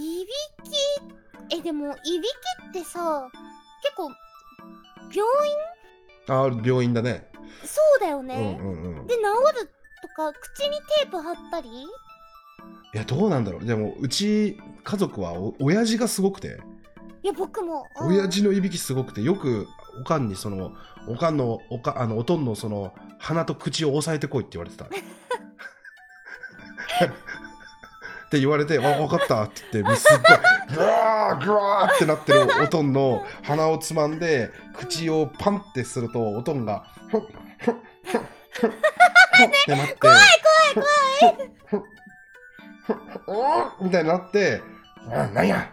[1.51, 2.31] き、え、でも、いびき
[2.71, 3.29] ってさ、
[3.83, 4.11] 結構、
[5.15, 5.55] 病院？
[6.27, 7.29] あ病院だね。
[7.65, 8.59] そうだようんね。
[8.61, 9.07] うんうん。
[9.07, 9.71] で、治る
[10.01, 11.69] とか、口にテープ貼ったり？
[11.69, 13.65] いやどうなんだろう。
[13.65, 16.61] でもうち家族はお親父がすごくて。
[17.25, 17.87] いや、僕も。
[18.01, 18.09] うん。
[18.09, 19.67] 親父のいびきすごくてよく
[20.01, 20.73] おかんにその
[21.07, 24.89] おかんのおかあのおとんのその鼻と口を押さえてこいって言われてたっ
[28.31, 30.19] て言われて「あ分かった」って言ってすっ
[30.69, 37.29] ごいグワーグワーってなってるおとんの鼻をつまんで口をパンってするとおとんがふっふっ
[37.59, 37.75] ふっ
[38.53, 38.73] ふっっ
[39.67, 40.19] てなって怖い
[41.71, 41.85] 怖い
[43.27, 44.63] 怖いみたいになって
[45.13, 45.71] 「あなんや!」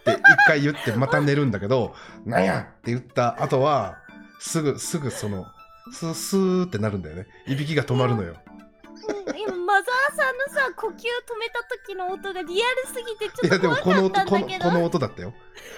[0.00, 1.94] って一回言ってまた寝るんだけど
[2.24, 3.98] 「なんや!」って言った後は
[4.38, 5.46] すぐすぐその
[5.92, 7.26] スースーってなるんだよね。
[7.46, 8.36] いびきが止まるのよ。
[8.36, 9.38] うん。
[9.38, 10.96] 今マザーさんのさ呼吸止
[11.38, 14.70] めた時の音がリアルすぎてちいやでょっと怖もこの音このかったんだけど。
[14.70, 15.34] この音だったよ、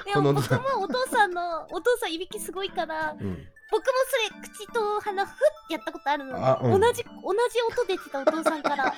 [0.07, 3.91] いや僕この音だもお父さんのお父さんいびきすごいからうん、僕も
[4.31, 5.33] それ口と鼻ふっ
[5.69, 6.81] てやったことあるの、あうん。
[6.81, 7.19] 同じ同じ
[7.62, 8.95] 音出てたお父さんからはは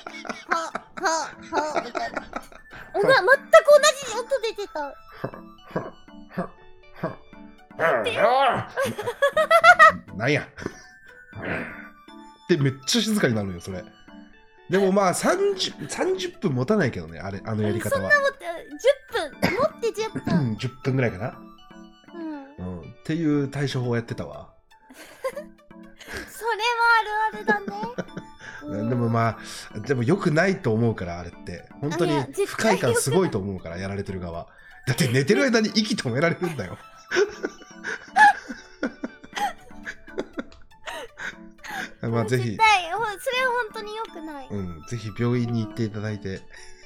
[1.53, 2.23] はみたいな。
[2.95, 3.31] おな全く同
[3.97, 4.95] じ音出てた。
[10.17, 10.49] なんや。
[12.49, 13.85] でめっちゃ静かになるよそれ。
[14.69, 18.03] でもまあ 30, 30分持たないけどねあれあのやり方は。
[18.03, 18.45] そんなもって
[19.15, 21.39] 10分持って10う分ん10分ぐらいかな、
[22.15, 22.45] うん。
[22.81, 24.51] うん、っていう対処法をやってたわ、
[26.09, 27.67] あるあるだね、
[28.65, 28.89] うん。
[28.89, 29.39] でもま
[29.75, 31.69] あでもよくないと思うからあれって。
[31.81, 34.47] 本当に不快感すごいと思うからやられてる側。
[34.87, 36.79] だって寝てる間に息止められるんだよ。
[42.11, 42.57] まあぜひ。
[43.21, 46.41] それは本当に良くない、うん、ぜひ病院に行っていただいて、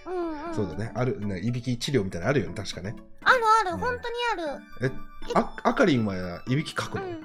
[0.07, 0.55] うんうん。
[0.55, 0.93] そうだね。
[0.95, 2.97] あるねいびき治療みたいなのあるよね確かね。
[3.23, 3.79] あるある、うん。
[3.79, 4.63] 本当にある。
[4.87, 4.91] え
[5.35, 7.05] ああかりんはいびきかくの？
[7.05, 7.11] うん。
[7.11, 7.17] は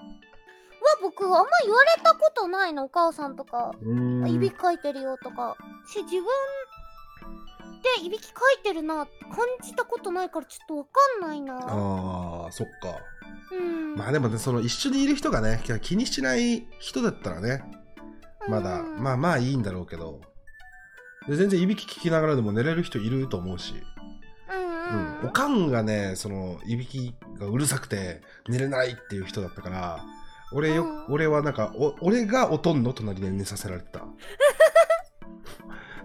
[1.01, 5.55] 僕あんま言われたことないのお母さんとか、うーんいびきかいてるよとか。
[5.87, 6.25] し自分
[7.99, 11.55] でいびきかいてるなって感じたことないからちょっとわかんないな。
[11.55, 12.99] あーそっか。
[13.51, 13.95] うん。
[13.95, 17.63] まあでもねその一緒にいる人がね気にしない人だったらね
[18.49, 19.03] まだ、うん。
[19.03, 20.21] まあまあいいんだろうけど。
[21.27, 23.73] で全然いびき聞きながらでも寝れる人いると思うし、
[24.49, 25.19] うんうん。
[25.21, 25.27] うん。
[25.27, 30.05] おかんがねそのいびきがうるさくて寝れないっていう人だったから
[30.51, 31.05] 俺よ、うん。
[31.13, 34.05] 俺はなんかお俺がおとんの隣で寝させられてた。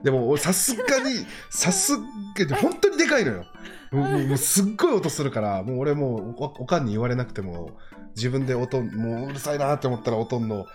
[0.02, 2.04] でも俺さすがに さすが
[2.44, 3.46] に本当にでかいのよ。
[3.92, 7.78] もうすっごい音するからもう俺もうおおかんに言われなくても
[8.16, 10.66] 自分でおとんもううるさいなって思ったらおとんの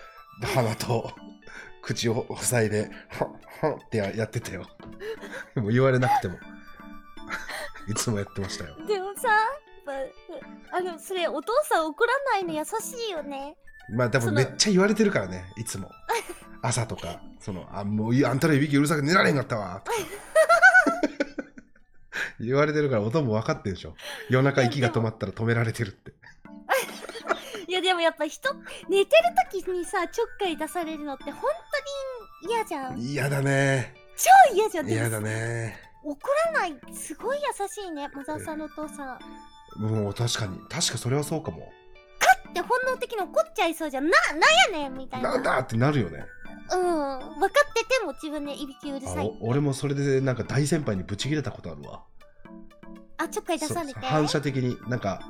[0.41, 1.11] 鼻と
[1.81, 3.29] 口を塞いではっ
[3.61, 4.67] はっってややってたよ。
[5.55, 6.37] でも言われなくても。
[7.89, 8.75] いつもやってましたよ。
[8.85, 9.29] でもさ
[9.87, 13.55] ぱあのそれお父さん怒らないの優しいよね。
[13.89, 15.89] まあでもめっちゃ言われてるからねいつも。
[16.61, 17.21] 朝とか。
[17.39, 19.81] そのあもういあんたのいびきうるさくて寝られへんかったわ。
[19.85, 19.97] と か
[22.39, 23.95] 言われてるから音も分かってるでしょ。
[24.29, 26.13] 夜中息が止まったら止められてるって。
[27.67, 28.53] いや でもやっぱ人
[28.89, 31.41] 寝てる時にさちょっかい出されるのって本
[32.41, 32.99] 当に嫌じゃん。
[32.99, 33.93] 嫌だね。
[34.17, 34.89] 超嫌じゃん。
[34.89, 35.87] 嫌だね。
[36.03, 36.17] 怒
[36.53, 39.19] らないすごい優しいねマザーさんのお父さん
[39.77, 40.57] もう確かに。
[40.69, 41.71] 確かそれはそうかも。
[42.53, 44.05] で本能的に怒っちゃいそうじゃん。
[44.05, 44.11] な
[44.69, 45.31] なんやねんみたいな。
[45.33, 46.25] なんだってなるよね。
[46.73, 46.79] うん。
[46.81, 49.25] 分かってても自分でいびきうるあさい。
[49.41, 52.03] お俺もそれでなんか大先輩にブチ切れたことあるわ。
[53.17, 53.93] あちょっかい出されて？
[53.93, 55.21] そ反射的になんか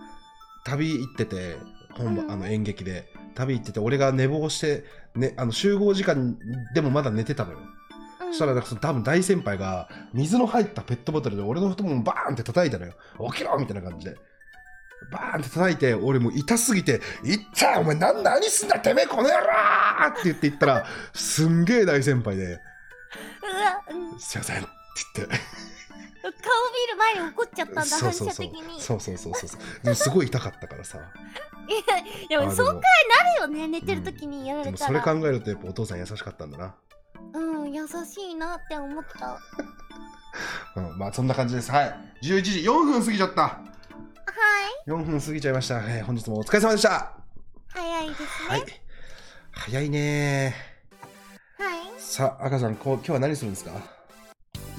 [0.65, 1.57] 旅行ってて
[1.95, 2.31] 本場、うん。
[2.31, 3.07] あの演劇で。
[3.35, 4.83] 旅行ってて俺が寝坊して、
[5.13, 6.39] ね、あの集合時間
[6.73, 8.31] でもまだ寝てたのよ、うん。
[8.31, 12.93] そしたらなんかその多分大先輩が水の入ったペットボトルで俺の太ももバーンって叩いたのよ。
[13.31, 14.15] 起きろみたいな感じで
[15.11, 19.37] バーンって叩いて俺もう痛すぎて「いったお前何何すんだてめえこの野郎!」
[20.11, 22.61] って言って言ったらすんげえ大先輩でうわ、
[23.89, 24.67] うん、「すいません」って
[25.15, 25.39] 言って。
[26.31, 28.45] 顔見る前に怒っちゃったんだ反そうそうそう。
[28.47, 28.81] 射的に。
[28.81, 29.61] そうそうそうそうそう。
[29.83, 30.99] でもすごい痛かったからさ。
[32.27, 32.83] いやでもあそうかもな
[33.35, 36.75] るよね寝てる時にやらでもれたら、それ考えるとやっぱお父さん優しかったんだな。
[37.33, 39.39] うん優しいなって思った。
[40.75, 41.71] うん、まあそんな感じです。
[41.71, 41.99] はい。
[42.23, 43.59] 11時4分過ぎちゃった。
[44.39, 44.43] は
[44.87, 45.79] い4分過ぎちゃいました。
[45.79, 47.11] えー本日もお疲れ様でした。
[47.69, 48.63] 早いですねはい。
[49.51, 50.55] 早いね
[51.57, 51.99] はいー。
[51.99, 53.71] さあ、赤さん、こう今日は何するんですか？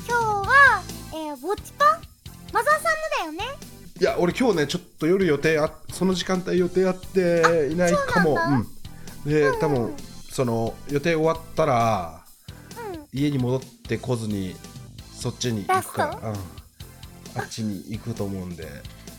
[0.07, 0.83] 今日は、
[1.13, 2.03] えー、ぼっちパン？
[2.53, 3.57] マザーさんのだよね
[4.01, 8.27] いや、俺今日ね、ちょっと夜予定あ、その時間帯予定あっていないかも。
[8.27, 8.67] そうなん
[9.25, 9.31] うん。
[9.31, 9.97] で、うん多分、
[10.31, 12.25] その予定終わったら、
[12.93, 14.55] うん家に戻ってこずに、
[15.15, 16.37] そっちに行くから、うん。
[17.41, 18.69] あっちに行くと思うんで、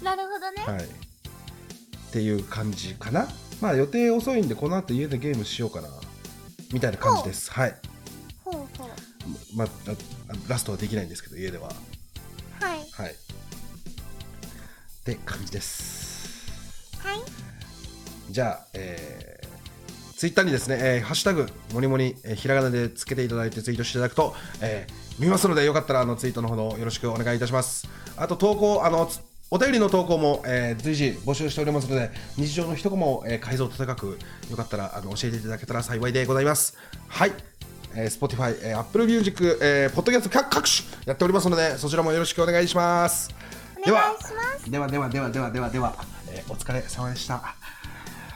[0.03, 0.85] なるほどね、はい。
[0.85, 3.27] っていう感じかな。
[3.61, 5.89] まあ予定遅いんで、この後家でゲームしようかな。
[6.71, 7.51] みたいな感じです。
[7.51, 7.75] はい。
[8.43, 8.87] ほうほう
[9.55, 11.67] まあ、あラストはできないんですけど、家では。
[11.67, 13.11] はいはい。
[13.11, 13.15] っ
[15.03, 16.47] て感じです。
[16.99, 17.19] はい
[18.31, 27.87] じゃあ、えー、ツイッターにですね、えーハッシュタグ、もりもり、えーひらがなでつけていただいてツイートしていただくと、えー見ますので、よかったらあのツイートのほどよろしくお願いいたします。
[28.15, 29.19] あと、投稿、あの、つ
[29.51, 34.19] お便りの投稿も、えー随時募集しておりますので、日常の一コマを、えー解像度高く、
[34.49, 36.77] よかったらあの教えていただけたら幸いでございます。
[37.07, 37.31] はい。
[37.95, 43.29] えー、Spotify、えー、Apple Music、えー、ポッドキャスト各各種やっておりますので、そちらもよろしくお願いします。
[43.87, 45.95] お願いしますではではではではではでは、
[46.31, 47.55] えーお疲れ様でした。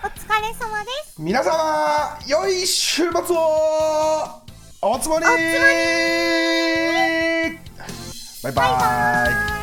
[0.04, 4.42] お疲れ様です皆様良い週末を
[4.82, 5.38] おつもりバイ
[8.44, 9.63] バイバイバ